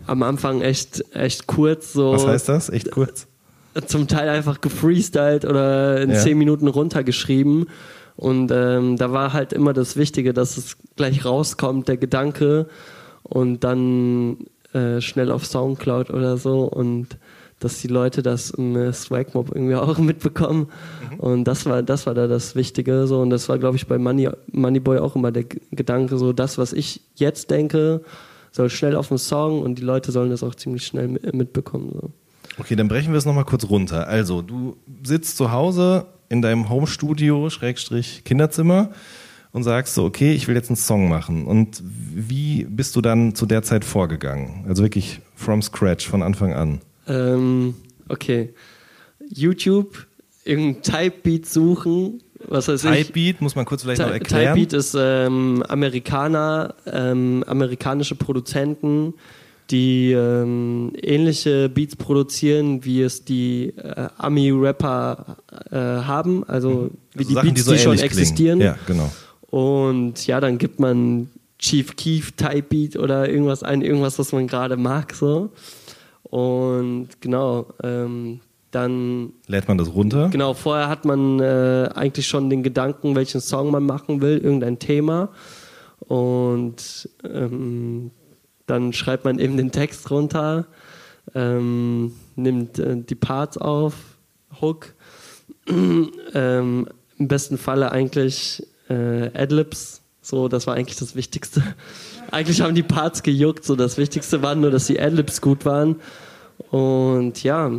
Am 0.06 0.22
Anfang 0.22 0.60
echt, 0.60 1.04
echt 1.14 1.46
kurz. 1.46 1.92
So 1.92 2.12
Was 2.12 2.26
heißt 2.26 2.48
das? 2.48 2.68
Echt 2.68 2.90
kurz? 2.90 3.26
Zum 3.86 4.08
Teil 4.08 4.28
einfach 4.28 4.60
gefreestylt 4.60 5.44
oder 5.44 6.00
in 6.00 6.10
ja. 6.10 6.16
zehn 6.16 6.38
Minuten 6.38 6.66
runtergeschrieben. 6.66 7.66
Und 8.16 8.50
ähm, 8.50 8.96
da 8.96 9.12
war 9.12 9.34
halt 9.34 9.52
immer 9.52 9.74
das 9.74 9.96
Wichtige, 9.96 10.32
dass 10.32 10.56
es 10.56 10.78
gleich 10.96 11.24
rauskommt, 11.24 11.86
der 11.88 11.98
Gedanke, 11.98 12.66
und 13.28 13.64
dann 13.64 14.46
äh, 14.72 15.00
schnell 15.00 15.30
auf 15.30 15.44
Soundcloud 15.46 16.10
oder 16.10 16.36
so 16.36 16.64
und 16.64 17.18
dass 17.58 17.80
die 17.80 17.88
Leute 17.88 18.22
das 18.22 18.50
im 18.50 18.92
Swagmob 18.92 19.50
irgendwie 19.54 19.74
auch 19.76 19.98
mitbekommen. 19.98 20.68
Mhm. 21.12 21.20
Und 21.20 21.44
das 21.44 21.66
war, 21.66 21.82
das 21.82 22.06
war 22.06 22.14
da 22.14 22.26
das 22.26 22.54
Wichtige. 22.54 23.06
So. 23.06 23.20
Und 23.20 23.30
das 23.30 23.48
war, 23.48 23.58
glaube 23.58 23.76
ich, 23.76 23.86
bei 23.86 23.98
Money, 23.98 24.28
Moneyboy 24.52 24.98
auch 24.98 25.16
immer 25.16 25.32
der 25.32 25.44
Gedanke, 25.72 26.18
so 26.18 26.32
das, 26.32 26.58
was 26.58 26.72
ich 26.72 27.00
jetzt 27.14 27.50
denke, 27.50 28.02
soll 28.56 28.70
schnell 28.70 28.96
auf 28.96 29.08
den 29.08 29.18
Song 29.18 29.62
und 29.62 29.78
die 29.78 29.82
Leute 29.82 30.10
sollen 30.12 30.30
das 30.30 30.42
auch 30.42 30.54
ziemlich 30.54 30.84
schnell 30.84 31.08
mitbekommen. 31.08 31.90
So. 31.92 32.10
Okay, 32.58 32.74
dann 32.74 32.88
brechen 32.88 33.12
wir 33.12 33.18
es 33.18 33.26
nochmal 33.26 33.44
kurz 33.44 33.68
runter. 33.68 34.08
Also, 34.08 34.42
du 34.42 34.76
sitzt 35.04 35.36
zu 35.36 35.52
Hause 35.52 36.06
in 36.28 36.42
deinem 36.42 36.68
Homestudio, 36.68 37.50
Schrägstrich 37.50 38.24
Kinderzimmer 38.24 38.90
und 39.52 39.62
sagst 39.62 39.94
so, 39.94 40.04
okay, 40.04 40.32
ich 40.32 40.48
will 40.48 40.54
jetzt 40.54 40.70
einen 40.70 40.76
Song 40.76 41.08
machen. 41.08 41.46
Und 41.46 41.82
wie 41.84 42.64
bist 42.64 42.96
du 42.96 43.00
dann 43.00 43.34
zu 43.34 43.46
der 43.46 43.62
Zeit 43.62 43.84
vorgegangen? 43.84 44.64
Also 44.66 44.82
wirklich 44.82 45.20
from 45.34 45.62
scratch, 45.62 46.08
von 46.08 46.22
Anfang 46.22 46.54
an. 46.54 46.80
Ähm, 47.06 47.74
okay. 48.08 48.54
YouTube, 49.28 50.06
irgendein 50.44 50.82
Type-Beat 50.82 51.46
suchen, 51.46 52.22
was 52.48 52.68
weiß 52.68 52.84
ich. 52.84 53.06
Typebeat 53.06 53.40
muss 53.40 53.54
man 53.54 53.64
kurz 53.64 53.82
vielleicht 53.82 54.00
noch 54.00 54.10
erklären. 54.10 54.54
Typebeat 54.54 54.72
ist 54.72 54.96
ähm, 54.98 55.62
Amerikaner, 55.68 56.74
ähm, 56.86 57.44
amerikanische 57.46 58.14
Produzenten, 58.14 59.14
die 59.70 60.12
ähm, 60.12 60.92
ähnliche 61.00 61.68
Beats 61.68 61.96
produzieren, 61.96 62.84
wie 62.84 63.02
es 63.02 63.24
die 63.24 63.74
äh, 63.76 64.08
Ami-Rapper 64.16 65.36
äh, 65.70 65.76
haben, 65.76 66.44
also 66.44 66.70
mhm. 66.70 66.90
wie 67.14 67.18
also 67.18 67.28
die 67.28 67.34
Sachen, 67.34 67.48
Beats, 67.48 67.54
die, 67.54 67.62
so 67.62 67.72
die 67.72 67.78
schon 67.78 67.98
existieren. 67.98 68.60
Ja, 68.60 68.78
genau. 68.86 69.10
Und 69.50 70.26
ja, 70.26 70.40
dann 70.40 70.58
gibt 70.58 70.80
man 70.80 71.30
Chief 71.58 71.96
Keef 71.96 72.32
Type 72.32 72.62
Beat 72.62 72.96
oder 72.96 73.28
irgendwas 73.28 73.62
ein, 73.62 73.82
irgendwas, 73.82 74.18
was 74.18 74.32
man 74.32 74.46
gerade 74.46 74.76
mag, 74.76 75.14
so. 75.14 75.50
Und 76.22 77.08
genau, 77.20 77.66
ähm, 77.82 78.40
dann 78.76 79.32
lädt 79.46 79.68
man 79.68 79.78
das 79.78 79.94
runter. 79.94 80.28
Genau, 80.28 80.52
vorher 80.52 80.90
hat 80.90 81.06
man 81.06 81.40
äh, 81.40 81.88
eigentlich 81.94 82.26
schon 82.26 82.50
den 82.50 82.62
Gedanken, 82.62 83.16
welchen 83.16 83.40
Song 83.40 83.70
man 83.70 83.84
machen 83.84 84.20
will, 84.20 84.36
irgendein 84.36 84.78
Thema. 84.78 85.30
Und 86.00 87.08
ähm, 87.24 88.10
dann 88.66 88.92
schreibt 88.92 89.24
man 89.24 89.38
eben 89.38 89.56
den 89.56 89.72
Text 89.72 90.10
runter, 90.10 90.66
ähm, 91.34 92.12
nimmt 92.34 92.78
äh, 92.78 92.98
die 92.98 93.14
Parts 93.14 93.56
auf, 93.56 93.94
Hook. 94.60 94.94
ähm, 95.68 96.86
Im 97.18 97.28
besten 97.28 97.56
Falle 97.56 97.92
eigentlich 97.92 98.62
äh, 98.90 99.30
Adlibs. 99.32 100.02
So, 100.20 100.48
das 100.48 100.66
war 100.66 100.74
eigentlich 100.74 100.98
das 100.98 101.16
Wichtigste. 101.16 101.62
eigentlich 102.30 102.60
haben 102.60 102.74
die 102.74 102.82
Parts 102.82 103.22
gejuckt. 103.22 103.64
So, 103.64 103.74
das 103.74 103.96
Wichtigste 103.96 104.42
war 104.42 104.54
nur, 104.54 104.70
dass 104.70 104.86
die 104.86 105.00
Adlibs 105.00 105.40
gut 105.40 105.64
waren. 105.64 105.96
Und 106.70 107.42
ja, 107.42 107.70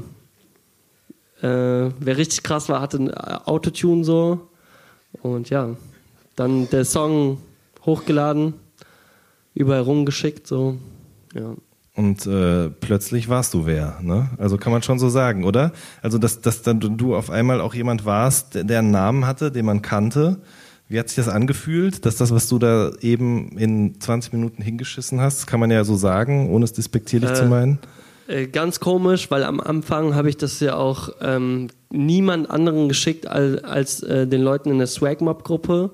äh, 1.42 1.92
wer 2.00 2.18
richtig 2.18 2.44
krass 2.44 2.70
war, 2.70 2.82
hatte 2.82 2.98
ein 2.98 3.14
Autotune 3.14 4.04
so. 4.04 4.48
Und 5.22 5.50
ja, 5.50 5.76
dann 6.36 6.70
der 6.70 6.86
Song 6.86 7.40
hochgeladen, 7.86 8.54
überall 9.54 9.82
rumgeschickt, 9.82 10.48
so. 10.48 10.78
Ja. 11.34 11.56
Und 11.96 12.28
äh, 12.28 12.70
plötzlich 12.70 13.28
warst 13.28 13.56
du 13.56 13.66
wer, 13.66 13.98
ne? 14.04 14.30
Also 14.38 14.58
kann 14.58 14.72
man 14.72 14.84
schon 14.84 15.00
so 15.00 15.10
sagen, 15.10 15.44
oder? 15.44 15.72
Also 16.04 16.20
dass, 16.20 16.42
dass 16.42 16.62
dann 16.62 16.80
du 16.80 17.16
auf 17.16 17.32
einmal 17.32 17.60
auch 17.60 17.74
jemand 17.74 18.06
warst, 18.06 18.54
der, 18.54 18.66
der 18.66 18.80
einen 18.80 18.92
Namen 18.92 19.26
hatte, 19.26 19.52
den 19.52 19.66
man 19.66 19.82
kannte. 19.82 20.38
Wie 20.90 21.00
hat 21.00 21.10
sich 21.10 21.16
das 21.16 21.28
angefühlt, 21.28 22.06
dass 22.06 22.16
das, 22.16 22.32
was 22.32 22.48
du 22.48 22.60
da 22.60 22.92
eben 23.02 23.58
in 23.58 24.00
20 24.00 24.32
Minuten 24.32 24.62
hingeschissen 24.62 25.20
hast, 25.20 25.48
kann 25.48 25.60
man 25.60 25.72
ja 25.72 25.84
so 25.84 25.96
sagen, 25.96 26.52
ohne 26.52 26.66
es 26.66 26.74
despektierlich 26.74 27.32
äh, 27.32 27.34
zu 27.34 27.46
meinen? 27.46 27.80
Äh, 28.28 28.48
ganz 28.48 28.80
komisch, 28.80 29.32
weil 29.32 29.44
am 29.44 29.60
Anfang 29.60 30.14
habe 30.14 30.30
ich 30.30 30.38
das 30.38 30.60
ja 30.60 30.76
auch 30.76 31.10
ähm, 31.22 31.68
niemand 31.90 32.50
anderen 32.50 32.90
geschickt 32.90 33.28
als, 33.28 33.64
als 33.64 34.04
äh, 34.04 34.28
den 34.28 34.42
Leuten 34.42 34.70
in 34.70 34.78
der 34.78 34.88
Swagmob-Gruppe. 34.88 35.92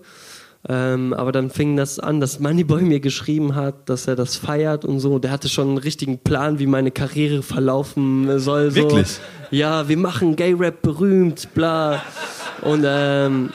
Ähm, 0.68 1.14
aber 1.14 1.34
dann 1.34 1.50
fing 1.50 1.76
das 1.76 2.00
an, 2.00 2.22
dass 2.22 2.40
Moneyboy 2.40 2.84
mir 2.84 3.02
geschrieben 3.02 3.54
hat, 3.54 3.90
dass 3.90 4.08
er 4.08 4.16
das 4.16 4.38
feiert 4.38 4.86
und 4.86 5.00
so. 5.00 5.20
Der 5.20 5.30
hatte 5.30 5.50
schon 5.50 5.70
einen 5.70 5.78
richtigen 5.78 6.20
Plan, 6.20 6.58
wie 6.58 6.68
meine 6.68 6.90
Karriere 6.90 7.44
verlaufen 7.44 8.40
soll. 8.40 8.72
So. 8.72 8.78
Wirklich? 8.78 9.20
Ja, 9.52 9.90
wir 9.90 9.98
machen 9.98 10.36
Gay 10.38 10.54
Rap 10.54 10.82
berühmt, 10.82 11.54
bla. 11.54 12.02
Und 12.62 12.86
ähm, 12.88 13.50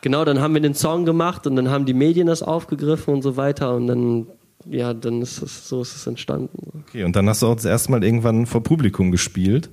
genau, 0.00 0.24
dann 0.24 0.40
haben 0.40 0.54
wir 0.54 0.60
den 0.60 0.74
Song 0.74 1.04
gemacht 1.04 1.46
und 1.46 1.56
dann 1.56 1.70
haben 1.70 1.86
die 1.86 1.94
Medien 1.94 2.28
das 2.28 2.42
aufgegriffen 2.42 3.14
und 3.14 3.22
so 3.22 3.36
weiter. 3.36 3.74
Und 3.74 3.88
dann 3.88 4.26
ja, 4.66 4.94
dann 4.94 5.22
ist 5.22 5.42
es, 5.42 5.68
so 5.68 5.82
ist 5.82 5.94
es 5.94 6.06
entstanden. 6.06 6.82
Okay, 6.86 7.04
und 7.04 7.14
dann 7.16 7.28
hast 7.28 7.42
du 7.42 7.46
auch 7.46 7.54
das 7.54 7.64
erste 7.64 7.90
Mal 7.90 8.04
irgendwann 8.04 8.46
vor 8.46 8.62
Publikum 8.62 9.10
gespielt. 9.10 9.70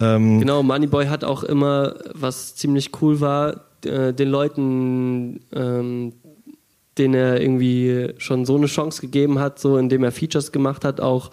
Ähm 0.00 0.40
genau, 0.40 0.62
Moneyboy 0.62 1.06
hat 1.06 1.24
auch 1.24 1.42
immer, 1.42 1.94
was 2.14 2.54
ziemlich 2.54 2.90
cool 3.00 3.20
war, 3.20 3.64
äh, 3.84 4.12
den 4.12 4.28
Leuten, 4.28 5.40
ähm, 5.52 6.12
denen 6.98 7.14
er 7.14 7.40
irgendwie 7.40 8.10
schon 8.18 8.44
so 8.44 8.56
eine 8.56 8.66
Chance 8.66 9.00
gegeben 9.00 9.38
hat, 9.38 9.58
so 9.58 9.78
indem 9.78 10.04
er 10.04 10.12
Features 10.12 10.52
gemacht 10.52 10.84
hat, 10.84 11.00
auch 11.00 11.30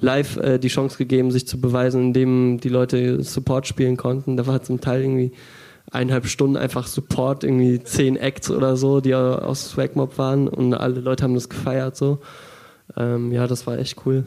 live 0.00 0.36
äh, 0.36 0.58
die 0.58 0.68
Chance 0.68 0.98
gegeben, 0.98 1.30
sich 1.30 1.46
zu 1.46 1.60
beweisen, 1.60 2.02
indem 2.02 2.60
die 2.60 2.68
Leute 2.68 3.22
Support 3.22 3.66
spielen 3.66 3.96
konnten. 3.96 4.36
Da 4.36 4.46
war 4.46 4.62
zum 4.62 4.80
Teil 4.80 5.02
irgendwie 5.02 5.32
eineinhalb 5.90 6.26
Stunden 6.26 6.56
einfach 6.56 6.86
Support, 6.86 7.44
irgendwie 7.44 7.82
zehn 7.82 8.16
Acts 8.16 8.50
oder 8.50 8.76
so, 8.76 9.00
die 9.00 9.14
aus 9.14 9.70
Swagmob 9.70 10.18
waren 10.18 10.48
und 10.48 10.74
alle 10.74 11.00
Leute 11.00 11.24
haben 11.24 11.34
das 11.34 11.48
gefeiert 11.48 11.96
so. 11.96 12.18
Ähm, 12.96 13.32
ja, 13.32 13.46
das 13.46 13.66
war 13.66 13.78
echt 13.78 13.96
cool. 14.06 14.24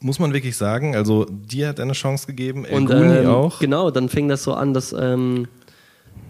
Muss 0.00 0.18
man 0.18 0.32
wirklich 0.32 0.56
sagen, 0.56 0.96
also 0.96 1.26
dir 1.28 1.68
hat 1.68 1.80
eine 1.80 1.92
Chance 1.92 2.26
gegeben, 2.26 2.64
El 2.64 2.76
und 2.76 2.90
ähm, 2.90 3.26
auch. 3.26 3.58
Genau, 3.58 3.90
dann 3.90 4.08
fing 4.08 4.28
das 4.28 4.42
so 4.42 4.54
an, 4.54 4.72
dass 4.72 4.92
ähm, 4.92 5.46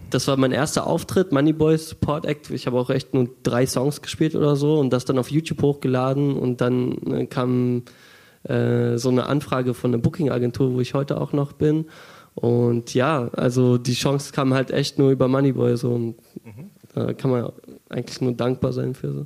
das 0.09 0.27
war 0.27 0.35
mein 0.35 0.51
erster 0.51 0.87
Auftritt, 0.87 1.31
Moneyboy 1.31 1.77
Support 1.77 2.25
Act. 2.25 2.49
Ich 2.49 2.67
habe 2.67 2.77
auch 2.77 2.89
echt 2.89 3.13
nur 3.13 3.29
drei 3.43 3.65
Songs 3.65 4.01
gespielt 4.01 4.35
oder 4.35 4.55
so 4.55 4.79
und 4.79 4.91
das 4.91 5.05
dann 5.05 5.17
auf 5.17 5.31
YouTube 5.31 5.61
hochgeladen 5.61 6.35
und 6.35 6.59
dann 6.59 6.97
äh, 7.07 7.25
kam 7.27 7.83
äh, 8.43 8.97
so 8.97 9.09
eine 9.09 9.27
Anfrage 9.27 9.73
von 9.73 9.91
einer 9.91 10.01
Booking-Agentur, 10.01 10.73
wo 10.73 10.81
ich 10.81 10.93
heute 10.93 11.19
auch 11.19 11.31
noch 11.31 11.53
bin. 11.53 11.85
Und 12.35 12.93
ja, 12.93 13.29
also 13.33 13.77
die 13.77 13.93
Chance 13.93 14.31
kam 14.31 14.53
halt 14.53 14.71
echt 14.71 14.97
nur 14.97 15.11
über 15.11 15.27
Moneyboy 15.27 15.75
so 15.77 15.91
und 15.91 16.15
mhm. 16.43 16.69
da 16.93 17.13
kann 17.13 17.31
man 17.31 17.51
eigentlich 17.89 18.21
nur 18.21 18.33
dankbar 18.33 18.73
sein 18.73 18.95
für 18.95 19.11
so. 19.11 19.25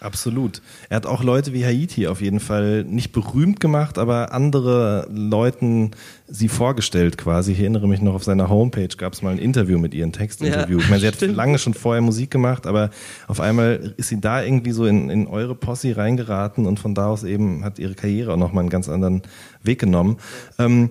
Absolut. 0.00 0.62
Er 0.88 0.96
hat 0.96 1.06
auch 1.06 1.22
Leute 1.22 1.52
wie 1.52 1.62
Haiti 1.62 2.06
auf 2.06 2.22
jeden 2.22 2.40
Fall 2.40 2.84
nicht 2.84 3.12
berühmt 3.12 3.60
gemacht, 3.60 3.98
aber 3.98 4.32
andere 4.32 5.06
Leuten 5.12 5.90
sie 6.26 6.48
vorgestellt 6.48 7.18
quasi. 7.18 7.52
Ich 7.52 7.60
erinnere 7.60 7.86
mich 7.86 8.00
noch 8.00 8.14
auf 8.14 8.24
seiner 8.24 8.48
Homepage 8.48 8.88
gab 8.96 9.12
es 9.12 9.20
mal 9.20 9.32
ein 9.32 9.38
Interview 9.38 9.78
mit 9.78 9.92
ihr, 9.92 10.06
ein 10.06 10.12
Textinterview. 10.12 10.78
Ja, 10.78 10.84
ich 10.84 10.88
meine, 10.88 11.00
sie 11.00 11.06
hat 11.06 11.20
lange 11.20 11.58
schon 11.58 11.74
vorher 11.74 12.00
Musik 12.00 12.30
gemacht, 12.30 12.66
aber 12.66 12.88
auf 13.28 13.40
einmal 13.40 13.94
ist 13.98 14.08
sie 14.08 14.20
da 14.20 14.42
irgendwie 14.42 14.72
so 14.72 14.86
in, 14.86 15.10
in 15.10 15.26
eure 15.26 15.54
Posse 15.54 15.94
reingeraten 15.94 16.64
und 16.64 16.80
von 16.80 16.94
da 16.94 17.08
aus 17.08 17.22
eben 17.22 17.62
hat 17.62 17.78
ihre 17.78 17.94
Karriere 17.94 18.32
auch 18.32 18.38
nochmal 18.38 18.62
einen 18.62 18.70
ganz 18.70 18.88
anderen 18.88 19.20
Weg 19.62 19.80
genommen. 19.80 20.16
Ähm, 20.58 20.90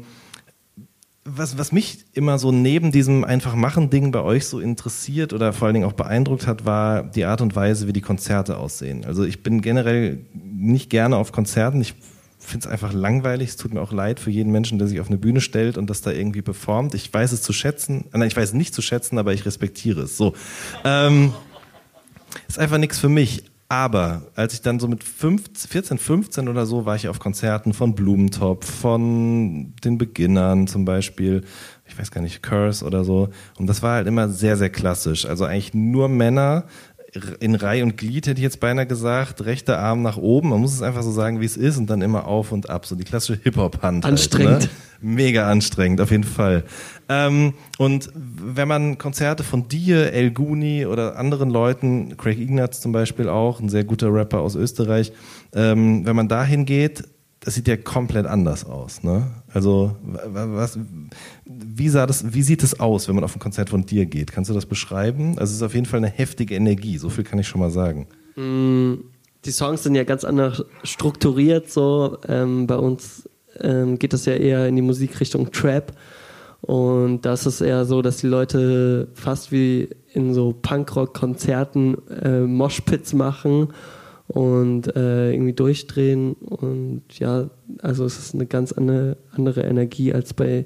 was, 1.25 1.57
was 1.57 1.71
mich 1.71 2.05
immer 2.13 2.39
so 2.39 2.51
neben 2.51 2.91
diesem 2.91 3.23
einfach 3.23 3.55
machen 3.55 3.89
Ding 3.89 4.11
bei 4.11 4.21
euch 4.21 4.45
so 4.45 4.59
interessiert 4.59 5.33
oder 5.33 5.53
vor 5.53 5.67
allen 5.67 5.75
Dingen 5.75 5.85
auch 5.85 5.93
beeindruckt 5.93 6.47
hat, 6.47 6.65
war 6.65 7.03
die 7.03 7.25
Art 7.25 7.41
und 7.41 7.55
Weise, 7.55 7.87
wie 7.87 7.93
die 7.93 8.01
Konzerte 8.01 8.57
aussehen. 8.57 9.05
Also 9.05 9.23
ich 9.23 9.43
bin 9.43 9.61
generell 9.61 10.25
nicht 10.33 10.89
gerne 10.89 11.17
auf 11.17 11.31
Konzerten. 11.31 11.81
Ich 11.81 11.95
finde 12.39 12.67
es 12.67 12.71
einfach 12.71 12.93
langweilig. 12.93 13.49
Es 13.49 13.57
tut 13.57 13.73
mir 13.73 13.81
auch 13.81 13.91
leid 13.91 14.19
für 14.19 14.31
jeden 14.31 14.51
Menschen, 14.51 14.79
der 14.79 14.87
sich 14.87 14.99
auf 14.99 15.07
eine 15.07 15.17
Bühne 15.17 15.41
stellt 15.41 15.77
und 15.77 15.89
das 15.89 16.01
da 16.01 16.11
irgendwie 16.11 16.41
performt. 16.41 16.93
Ich 16.95 17.13
weiß 17.13 17.31
es 17.31 17.41
zu 17.41 17.53
schätzen. 17.53 18.05
Nein, 18.11 18.27
ich 18.27 18.35
weiß 18.35 18.49
es 18.49 18.53
nicht 18.53 18.73
zu 18.73 18.81
schätzen, 18.81 19.17
aber 19.17 19.33
ich 19.33 19.45
respektiere 19.45 20.03
es. 20.03 20.17
So. 20.17 20.33
Ähm, 20.83 21.33
ist 22.47 22.59
einfach 22.59 22.77
nichts 22.77 22.97
für 22.97 23.09
mich. 23.09 23.43
Aber 23.71 24.23
als 24.33 24.53
ich 24.53 24.63
dann 24.63 24.79
so 24.79 24.87
mit 24.87 25.03
15, 25.03 25.69
14, 25.69 25.97
15 25.99 26.47
oder 26.49 26.65
so 26.65 26.85
war 26.85 26.95
ich 26.95 27.07
auf 27.07 27.19
Konzerten 27.19 27.73
von 27.73 27.93
Blumentopf, 27.93 28.67
von 28.67 29.75
den 29.83 29.99
Beginnern 29.99 30.65
zum 30.65 30.85
Beispiel, 30.85 31.43
ich 31.85 31.97
weiß 31.97 32.09
gar 32.09 32.21
nicht, 32.21 32.41
Curse 32.41 32.83
oder 32.83 33.03
so. 33.03 33.29
Und 33.59 33.67
das 33.67 33.83
war 33.83 33.93
halt 33.97 34.07
immer 34.07 34.27
sehr, 34.27 34.57
sehr 34.57 34.71
klassisch. 34.71 35.27
Also 35.27 35.45
eigentlich 35.45 35.75
nur 35.75 36.09
Männer 36.09 36.65
in 37.39 37.55
Reihe 37.55 37.83
und 37.83 37.97
Glied, 37.97 38.27
hätte 38.27 38.39
ich 38.39 38.43
jetzt 38.43 38.59
beinahe 38.59 38.85
gesagt, 38.85 39.45
rechter 39.45 39.79
Arm 39.79 40.01
nach 40.01 40.17
oben. 40.17 40.49
Man 40.49 40.61
muss 40.61 40.73
es 40.73 40.81
einfach 40.81 41.01
so 41.01 41.11
sagen, 41.11 41.41
wie 41.41 41.45
es 41.45 41.57
ist 41.57 41.77
und 41.77 41.89
dann 41.89 42.01
immer 42.01 42.27
auf 42.27 42.51
und 42.51 42.69
ab. 42.69 42.85
So 42.85 42.95
die 42.95 43.03
klassische 43.03 43.39
Hip-Hop-Hand. 43.41 44.05
Anstrengend. 44.05 44.51
Halt, 44.51 44.63
ne? 44.63 44.69
Mega 45.01 45.49
anstrengend, 45.49 46.01
auf 46.01 46.11
jeden 46.11 46.25
Fall. 46.25 46.65
Ähm, 47.07 47.53
und 47.77 48.09
wenn 48.13 48.67
man 48.67 48.97
Konzerte 48.97 49.43
von 49.43 49.67
dir, 49.69 50.11
El 50.11 50.31
Guni 50.31 50.85
oder 50.85 51.17
anderen 51.17 51.49
Leuten, 51.49 52.17
Craig 52.17 52.37
Ignatz 52.37 52.81
zum 52.81 52.91
Beispiel 52.91 53.29
auch, 53.29 53.61
ein 53.61 53.69
sehr 53.69 53.85
guter 53.85 54.13
Rapper 54.13 54.41
aus 54.41 54.55
Österreich, 54.55 55.13
ähm, 55.53 56.05
wenn 56.05 56.15
man 56.15 56.27
dahin 56.27 56.65
geht, 56.65 57.05
das 57.41 57.55
sieht 57.55 57.67
ja 57.67 57.77
komplett 57.77 58.25
anders 58.25 58.65
aus. 58.65 59.03
Ne? 59.03 59.27
Also 59.53 59.95
was, 60.03 60.77
wie, 61.45 61.89
sah 61.89 62.05
das, 62.05 62.33
wie 62.33 62.41
sieht 62.41 62.63
es 62.63 62.79
aus, 62.79 63.07
wenn 63.07 63.15
man 63.15 63.23
auf 63.23 63.35
ein 63.35 63.39
Konzert 63.39 63.69
von 63.69 63.85
dir 63.85 64.05
geht? 64.05 64.31
Kannst 64.31 64.49
du 64.49 64.53
das 64.53 64.65
beschreiben? 64.65 65.39
Also 65.39 65.51
es 65.51 65.57
ist 65.57 65.63
auf 65.63 65.73
jeden 65.73 65.85
Fall 65.85 65.99
eine 65.99 66.09
heftige 66.09 66.55
Energie, 66.55 66.97
so 66.97 67.09
viel 67.09 67.23
kann 67.23 67.39
ich 67.39 67.47
schon 67.47 67.61
mal 67.61 67.71
sagen. 67.71 68.07
Mm, 68.35 68.95
die 69.45 69.51
Songs 69.51 69.83
sind 69.83 69.95
ja 69.95 70.03
ganz 70.03 70.25
anders 70.25 70.65
strukturiert. 70.83 71.71
So 71.71 72.17
ähm, 72.27 72.67
bei 72.67 72.75
uns 72.75 73.29
ähm, 73.61 73.97
geht 73.97 74.11
das 74.11 74.25
ja 74.25 74.33
eher 74.33 74.67
in 74.67 74.75
die 74.75 74.81
Musikrichtung 74.81 75.51
Trap. 75.51 75.93
Und 76.61 77.21
das 77.21 77.45
ist 77.45 77.61
eher 77.61 77.85
so, 77.85 78.01
dass 78.01 78.17
die 78.17 78.27
Leute 78.27 79.07
fast 79.13 79.53
wie 79.53 79.89
in 80.13 80.33
so 80.33 80.53
Punkrock-Konzerten 80.61 81.97
äh, 82.09 82.41
Moshpits 82.41 83.13
machen 83.13 83.69
und 84.29 84.95
äh, 84.95 85.33
irgendwie 85.33 85.53
durchdrehen. 85.53 86.33
Und 86.33 87.03
ja, 87.17 87.49
also 87.81 88.05
es 88.05 88.17
ist 88.17 88.35
eine 88.35 88.45
ganz 88.45 88.71
andere, 88.71 89.17
andere 89.31 89.61
Energie 89.61 90.13
als 90.13 90.33
bei 90.33 90.65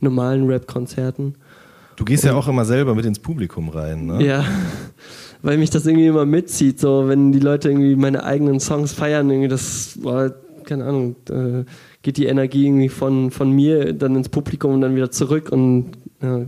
normalen 0.00 0.46
Rap-Konzerten. 0.46 1.34
Du 1.96 2.04
gehst 2.04 2.24
und, 2.24 2.30
ja 2.30 2.36
auch 2.36 2.48
immer 2.48 2.64
selber 2.64 2.94
mit 2.94 3.04
ins 3.04 3.18
Publikum 3.18 3.68
rein, 3.68 4.06
ne? 4.06 4.24
Ja, 4.24 4.44
weil 5.42 5.58
mich 5.58 5.70
das 5.70 5.86
irgendwie 5.86 6.06
immer 6.06 6.24
mitzieht, 6.24 6.80
so 6.80 7.06
wenn 7.06 7.32
die 7.32 7.38
Leute 7.38 7.68
irgendwie 7.68 7.96
meine 7.96 8.24
eigenen 8.24 8.60
Songs 8.60 8.92
feiern, 8.92 9.30
irgendwie 9.30 9.48
das, 9.48 9.98
boah, 10.02 10.34
keine 10.64 10.84
Ahnung, 10.84 11.16
äh, 11.28 11.64
geht 12.00 12.16
die 12.16 12.26
Energie 12.26 12.66
irgendwie 12.66 12.88
von, 12.88 13.30
von 13.30 13.50
mir 13.50 13.92
dann 13.92 14.16
ins 14.16 14.30
Publikum 14.30 14.72
und 14.72 14.80
dann 14.80 14.96
wieder 14.96 15.10
zurück 15.10 15.50
und 15.52 15.92
ja, 16.22 16.46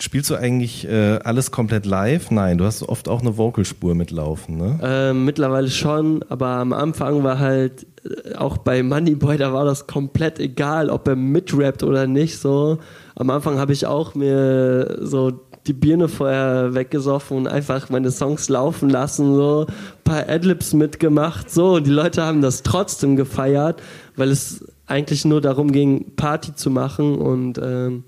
Spielst 0.00 0.30
du 0.30 0.36
eigentlich 0.36 0.86
äh, 0.88 1.18
alles 1.24 1.50
komplett 1.50 1.84
live? 1.84 2.30
Nein, 2.30 2.56
du 2.56 2.64
hast 2.64 2.84
oft 2.84 3.08
auch 3.08 3.20
eine 3.20 3.36
Vocalspur 3.36 3.96
mitlaufen, 3.96 4.56
ne? 4.56 4.78
Äh, 4.80 5.12
mittlerweile 5.12 5.68
schon, 5.68 6.24
aber 6.28 6.46
am 6.46 6.72
Anfang 6.72 7.24
war 7.24 7.40
halt 7.40 7.84
äh, 8.04 8.36
auch 8.36 8.58
bei 8.58 8.84
Moneyboy, 8.84 9.38
da 9.38 9.52
war 9.52 9.64
das 9.64 9.88
komplett 9.88 10.38
egal, 10.38 10.88
ob 10.88 11.08
er 11.08 11.16
mitrappt 11.16 11.82
oder 11.82 12.06
nicht. 12.06 12.38
So 12.38 12.78
am 13.16 13.28
Anfang 13.30 13.58
habe 13.58 13.72
ich 13.72 13.86
auch 13.86 14.14
mir 14.14 14.98
so 15.00 15.32
die 15.66 15.72
Birne 15.72 16.06
vorher 16.06 16.74
weggesoffen 16.74 17.36
und 17.36 17.46
einfach 17.48 17.90
meine 17.90 18.12
Songs 18.12 18.48
laufen 18.48 18.88
lassen, 18.90 19.34
so 19.34 19.66
ein 19.66 19.74
paar 20.04 20.28
Adlibs 20.28 20.74
mitgemacht, 20.74 21.50
so 21.50 21.74
und 21.74 21.88
die 21.88 21.92
Leute 21.92 22.22
haben 22.22 22.40
das 22.40 22.62
trotzdem 22.62 23.16
gefeiert, 23.16 23.82
weil 24.14 24.30
es 24.30 24.64
eigentlich 24.86 25.24
nur 25.24 25.40
darum 25.40 25.72
ging, 25.72 26.14
Party 26.14 26.54
zu 26.54 26.70
machen 26.70 27.16
und 27.16 27.58
ähm, 27.62 28.04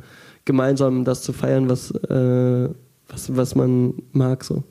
gemeinsam 0.50 1.04
das 1.04 1.22
zu 1.22 1.32
feiern, 1.32 1.68
was, 1.68 1.92
äh, 1.92 2.68
was, 3.08 3.36
was 3.36 3.54
man 3.54 3.94
mag. 4.10 4.42
So. 4.42 4.64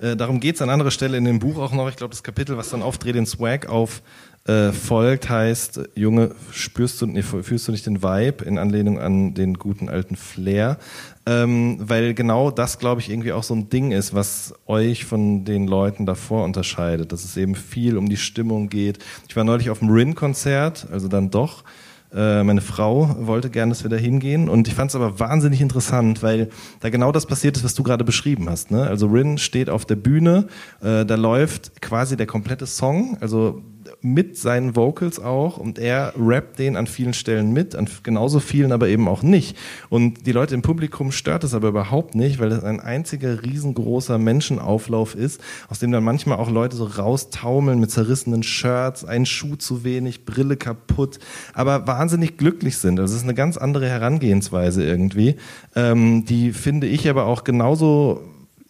Äh, 0.00 0.16
darum 0.16 0.40
geht 0.40 0.54
es 0.54 0.62
an 0.62 0.70
anderer 0.70 0.90
Stelle 0.90 1.18
in 1.18 1.24
dem 1.26 1.40
Buch 1.40 1.58
auch 1.58 1.72
noch. 1.72 1.90
Ich 1.90 1.96
glaube, 1.96 2.12
das 2.12 2.22
Kapitel, 2.22 2.56
was 2.56 2.70
dann 2.70 2.80
aufdreht 2.80 3.14
den 3.14 3.26
Swag 3.26 3.68
auf 3.68 4.02
äh, 4.46 4.72
folgt, 4.72 5.28
heißt, 5.28 5.90
Junge, 5.94 6.34
spürst 6.52 7.02
du, 7.02 7.06
nee, 7.06 7.22
fühlst 7.22 7.68
du 7.68 7.72
nicht 7.72 7.84
den 7.84 8.02
Vibe 8.02 8.46
in 8.46 8.56
Anlehnung 8.56 8.98
an 8.98 9.34
den 9.34 9.54
guten 9.54 9.90
alten 9.90 10.16
Flair? 10.16 10.78
Ähm, 11.26 11.76
weil 11.80 12.14
genau 12.14 12.50
das, 12.50 12.78
glaube 12.78 13.02
ich, 13.02 13.10
irgendwie 13.10 13.32
auch 13.32 13.42
so 13.42 13.54
ein 13.54 13.68
Ding 13.68 13.90
ist, 13.90 14.14
was 14.14 14.54
euch 14.66 15.04
von 15.04 15.44
den 15.44 15.66
Leuten 15.66 16.06
davor 16.06 16.44
unterscheidet, 16.44 17.12
dass 17.12 17.24
es 17.24 17.36
eben 17.36 17.54
viel 17.54 17.98
um 17.98 18.08
die 18.08 18.16
Stimmung 18.16 18.70
geht. 18.70 19.04
Ich 19.28 19.36
war 19.36 19.44
neulich 19.44 19.68
auf 19.68 19.80
dem 19.80 19.90
Rin-Konzert, 19.90 20.86
also 20.90 21.08
dann 21.08 21.28
doch, 21.28 21.64
meine 22.10 22.62
Frau 22.62 23.16
wollte 23.26 23.50
gerne, 23.50 23.70
dass 23.70 23.82
wir 23.82 23.90
da 23.90 23.96
hingehen 23.96 24.48
und 24.48 24.66
ich 24.66 24.74
fand 24.74 24.90
es 24.90 24.96
aber 24.96 25.20
wahnsinnig 25.20 25.60
interessant, 25.60 26.22
weil 26.22 26.48
da 26.80 26.88
genau 26.88 27.12
das 27.12 27.26
passiert 27.26 27.56
ist, 27.56 27.64
was 27.64 27.74
du 27.74 27.82
gerade 27.82 28.04
beschrieben 28.04 28.48
hast. 28.48 28.70
Ne? 28.70 28.86
Also 28.86 29.08
Rin 29.08 29.36
steht 29.36 29.68
auf 29.68 29.84
der 29.84 29.96
Bühne, 29.96 30.46
äh, 30.80 31.04
da 31.04 31.14
läuft 31.16 31.82
quasi 31.82 32.16
der 32.16 32.26
komplette 32.26 32.66
Song, 32.66 33.18
also 33.20 33.62
mit 34.00 34.36
seinen 34.36 34.76
Vocals 34.76 35.18
auch 35.18 35.58
und 35.58 35.78
er 35.78 36.12
rappt 36.16 36.58
den 36.58 36.76
an 36.76 36.86
vielen 36.86 37.14
Stellen 37.14 37.52
mit, 37.52 37.74
an 37.74 37.88
genauso 38.04 38.38
vielen 38.38 38.70
aber 38.70 38.88
eben 38.88 39.08
auch 39.08 39.22
nicht. 39.22 39.56
Und 39.88 40.26
die 40.26 40.32
Leute 40.32 40.54
im 40.54 40.62
Publikum 40.62 41.10
stört 41.10 41.42
es 41.42 41.52
aber 41.52 41.68
überhaupt 41.68 42.14
nicht, 42.14 42.38
weil 42.38 42.52
es 42.52 42.62
ein 42.62 42.78
einziger 42.78 43.42
riesengroßer 43.42 44.18
Menschenauflauf 44.18 45.16
ist, 45.16 45.40
aus 45.68 45.80
dem 45.80 45.90
dann 45.90 46.04
manchmal 46.04 46.38
auch 46.38 46.50
Leute 46.50 46.76
so 46.76 46.84
raustaumeln 46.84 47.80
mit 47.80 47.90
zerrissenen 47.90 48.44
Shirts, 48.44 49.04
ein 49.04 49.26
Schuh 49.26 49.56
zu 49.56 49.82
wenig, 49.82 50.24
Brille 50.24 50.56
kaputt, 50.56 51.18
aber 51.52 51.88
wahnsinnig 51.88 52.36
glücklich 52.36 52.76
sind. 52.76 53.00
Also 53.00 53.14
es 53.14 53.20
ist 53.20 53.24
eine 53.24 53.34
ganz 53.34 53.56
andere 53.56 53.88
Herangehensweise 53.88 54.84
irgendwie, 54.84 55.34
ähm, 55.74 56.24
die 56.24 56.52
finde 56.52 56.86
ich 56.86 57.08
aber 57.08 57.26
auch 57.26 57.42
genauso 57.42 58.22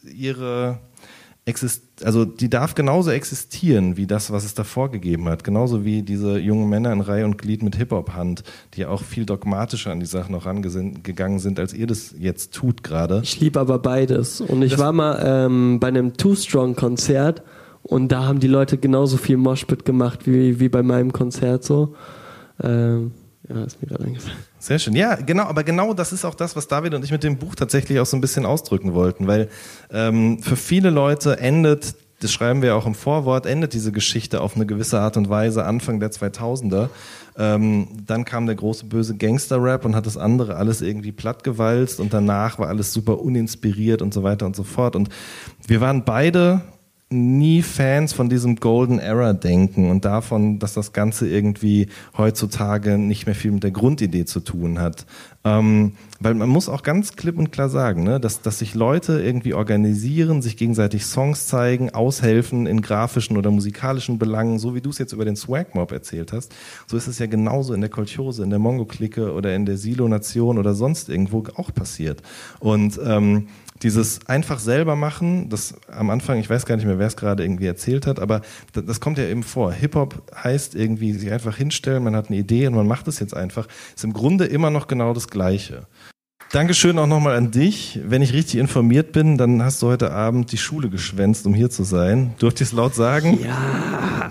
ihre 0.03 0.79
exist 1.49 1.83
also 2.05 2.25
die 2.25 2.49
darf 2.49 2.75
genauso 2.75 3.11
existieren 3.11 3.97
wie 3.97 4.07
das, 4.07 4.31
was 4.31 4.45
es 4.45 4.55
davor 4.55 4.91
gegeben 4.91 5.29
hat. 5.29 5.45
Genauso 5.45 5.85
wie 5.85 6.03
diese 6.03 6.39
jungen 6.39 6.69
Männer 6.69 6.93
in 6.93 7.01
Reihe 7.01 7.25
und 7.25 7.39
Glied 7.39 7.63
mit 7.63 7.77
Hip-Hop-Hand, 7.77 8.45
die 8.75 8.87
auch 8.87 9.03
viel 9.03 9.27
dogmatischer 9.27 9.91
an 9.91 10.01
die 10.01 10.07
Sache 10.07 10.31
noch 10.31 10.47
rangegangen 10.47 11.39
sind, 11.39 11.59
als 11.59 11.75
ihr 11.75 11.87
das 11.87 12.15
jetzt 12.19 12.55
tut 12.55 12.83
gerade. 12.83 13.21
Ich 13.25 13.41
liebe 13.41 13.59
aber 13.59 13.79
beides. 13.79 14.41
Und 14.41 14.63
ich 14.63 14.73
das 14.73 14.81
war 14.81 14.93
mal 14.93 15.21
ähm, 15.25 15.81
bei 15.81 15.89
einem 15.89 16.17
Too 16.17 16.35
Strong-Konzert 16.35 17.43
und 17.83 18.13
da 18.13 18.25
haben 18.25 18.41
die 18.41 18.49
Leute 18.49 18.79
genauso 18.79 19.17
viel 19.17 19.37
Moshpit 19.37 19.85
gemacht 19.85 20.27
wie, 20.27 20.61
wie 20.61 20.69
bei 20.69 20.83
meinem 20.83 21.13
Konzert 21.13 21.65
so. 21.65 21.95
Ähm, 22.63 23.13
ja, 23.49 23.65
ist 23.65 23.81
mir 23.81 23.89
gerade 23.89 24.05
eingefallen. 24.05 24.39
Sehr 24.59 24.79
schön. 24.79 24.95
Ja, 24.95 25.15
genau, 25.15 25.45
aber 25.45 25.65
genau 25.65 25.95
das 25.95 26.13
ist 26.13 26.25
auch 26.25 26.35
das, 26.35 26.57
was 26.57 26.69
David 26.69 26.95
und 26.95 27.05
ich 27.05 27.11
mit 27.11 27.23
dem 27.23 27.39
Buch 27.39 27.55
tatsächlich 27.55 27.99
auch 28.01 28.07
so 28.07 28.17
ein 28.17 28.21
bisschen 28.21 28.45
ausdrücken 28.45 28.95
wollten, 28.95 29.27
weil 29.27 29.49
ähm, 29.91 30.43
für 30.43 30.57
viele 30.57 30.91
Leute 30.91 31.39
endet 31.39 31.95
das 32.21 32.33
schreiben 32.33 32.63
wir 32.63 32.75
auch 32.75 32.87
im 32.87 32.95
Vorwort, 32.95 33.47
endet 33.47 33.75
diese 33.75 33.93
Geschichte 33.93 34.41
auf 34.41 34.57
eine 34.57 34.67
gewisse 34.67 35.01
Art 35.01 35.17
und 35.17 35.29
Weise 35.29 35.65
Anfang 35.65 36.01
der 36.01 36.11
2000er. 36.11 36.89
Ähm, 37.37 37.87
dann 38.07 38.25
kam 38.25 38.47
der 38.47 38.57
große 38.57 38.87
böse 38.87 39.17
Gangster-Rap 39.17 39.85
und 39.85 39.95
hat 39.95 40.07
das 40.07 40.17
andere 40.17 40.57
alles 40.57 40.83
irgendwie 40.83 41.13
plattgewalzt 41.13 42.01
und 42.01 42.13
danach 42.13 42.59
war 42.59 42.67
alles 42.69 42.93
super 42.93 43.21
uninspiriert 43.21 44.03
und 44.03 44.13
so 44.13 44.25
weiter 44.25 44.47
und 44.47 44.57
so 44.57 44.65
fort. 44.65 44.97
Und 44.97 45.11
wir 45.69 45.81
waren 45.81 46.05
beide 46.05 46.63
nie 47.11 47.63
Fans 47.63 48.13
von 48.13 48.29
diesem 48.29 48.57
Golden 48.57 48.99
Era 48.99 49.33
Denken 49.33 49.91
und 49.91 50.05
davon, 50.05 50.59
dass 50.59 50.75
das 50.75 50.93
Ganze 50.93 51.29
irgendwie 51.29 51.89
heutzutage 52.17 52.99
nicht 52.99 53.27
mehr 53.27 53.35
viel 53.35 53.53
mit 53.53 53.63
der 53.63 53.71
Grundidee 53.71 54.27
zu 54.27 54.41
tun 54.41 54.79
hat. 54.79 55.07
Ähm, 55.45 55.93
weil 56.21 56.35
man 56.35 56.49
muss 56.49 56.69
auch 56.69 56.83
ganz 56.83 57.15
klipp 57.15 57.39
und 57.39 57.53
klar 57.53 57.69
sagen, 57.69 58.03
ne, 58.03 58.19
dass, 58.19 58.43
dass 58.43 58.59
sich 58.59 58.75
Leute 58.75 59.21
irgendwie 59.21 59.55
organisieren, 59.55 60.43
sich 60.43 60.57
gegenseitig 60.57 61.05
Songs 61.05 61.47
zeigen, 61.47 61.91
aushelfen 61.91 62.67
in 62.67 62.83
grafischen 62.83 63.37
oder 63.37 63.51
musikalischen 63.51 64.19
Belangen, 64.19 64.59
so 64.59 64.75
wie 64.75 64.81
du 64.81 64.91
es 64.91 64.99
jetzt 64.99 65.13
über 65.13 65.25
den 65.25 65.37
Swag 65.37 65.75
Mob 65.75 65.93
erzählt 65.93 66.33
hast. 66.33 66.55
So 66.87 66.97
ist 66.97 67.07
es 67.07 67.19
ja 67.19 67.27
genauso 67.27 67.73
in 67.73 67.81
der 67.81 67.91
Kolchose, 67.91 68.43
in 68.43 68.51
der 68.51 68.59
Mongo-Clique 68.59 69.33
oder 69.33 69.55
in 69.55 69.65
der 69.65 69.77
Silo-Nation 69.77 70.59
oder 70.59 70.75
sonst 70.75 71.09
irgendwo 71.09 71.45
auch 71.55 71.73
passiert. 71.73 72.23
Und 72.59 72.99
ähm, 73.05 73.47
dieses 73.83 74.27
einfach 74.27 74.59
selber 74.59 74.97
machen, 74.97 75.49
das 75.49 75.75
am 75.89 76.11
Anfang, 76.11 76.39
ich 76.39 76.51
weiß 76.51 76.67
gar 76.67 76.77
nicht 76.77 76.87
mehr, 76.87 76.99
wer 76.99 77.07
es 77.07 77.17
gerade 77.17 77.45
irgendwie 77.45 77.67
erzählt 77.67 78.07
hat, 78.07 78.19
aber 78.19 78.43
das, 78.73 78.85
das 78.85 79.01
kommt 79.01 79.19
ja 79.19 79.25
eben 79.25 79.43
vor. 79.43 79.73
Hip-Hop 79.73 80.23
heißt 80.35 80.75
irgendwie 80.75 81.13
sich 81.13 81.31
einfach 81.31 81.57
hinstellen, 81.57 82.03
man 82.03 82.17
hat 82.17 82.29
eine 82.29 82.39
Idee 82.39 82.67
und 82.67 82.75
man 82.75 82.87
macht 82.87 83.09
es 83.09 83.21
jetzt 83.21 83.37
einfach. 83.37 83.69
Ist 83.95 84.05
im 84.05 84.13
Grunde 84.13 84.47
immer 84.47 84.71
noch 84.71 84.89
genau 84.89 85.15
das 85.15 85.29
Gleiche. 85.29 85.87
Dankeschön 86.51 86.99
auch 86.99 87.07
nochmal 87.07 87.37
an 87.37 87.51
dich. 87.51 88.01
Wenn 88.03 88.23
ich 88.23 88.33
richtig 88.33 88.59
informiert 88.59 89.13
bin, 89.13 89.37
dann 89.37 89.63
hast 89.63 89.83
du 89.83 89.89
heute 89.89 90.13
Abend 90.13 90.51
die 90.51 90.57
Schule 90.57 90.89
geschwänzt, 90.89 91.47
um 91.47 91.53
hier 91.53 91.69
zu 91.69 91.85
sein. 91.85 92.33
Durfte 92.39 92.65
ich 92.65 92.71
es 92.71 92.73
laut 92.73 92.95
sagen? 92.95 93.39
Ja. 93.45 94.31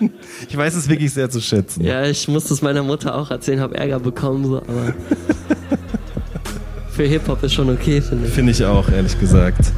ich 0.48 0.56
weiß 0.56 0.74
es 0.74 0.88
wirklich 0.88 1.12
sehr 1.12 1.28
zu 1.28 1.42
schätzen. 1.42 1.84
Ja, 1.84 2.06
ich 2.06 2.26
musste 2.26 2.54
es 2.54 2.62
meiner 2.62 2.82
Mutter 2.82 3.14
auch 3.14 3.30
erzählen, 3.30 3.60
habe 3.60 3.76
Ärger 3.76 4.00
bekommen, 4.00 4.46
so, 4.46 4.56
aber 4.56 4.94
für 6.90 7.04
Hip-Hop 7.04 7.42
ist 7.42 7.52
schon 7.52 7.68
okay, 7.68 8.00
finde 8.00 8.26
ich. 8.26 8.32
Finde 8.32 8.52
ich 8.52 8.64
auch, 8.64 8.88
ehrlich 8.88 9.20
gesagt. 9.20 9.72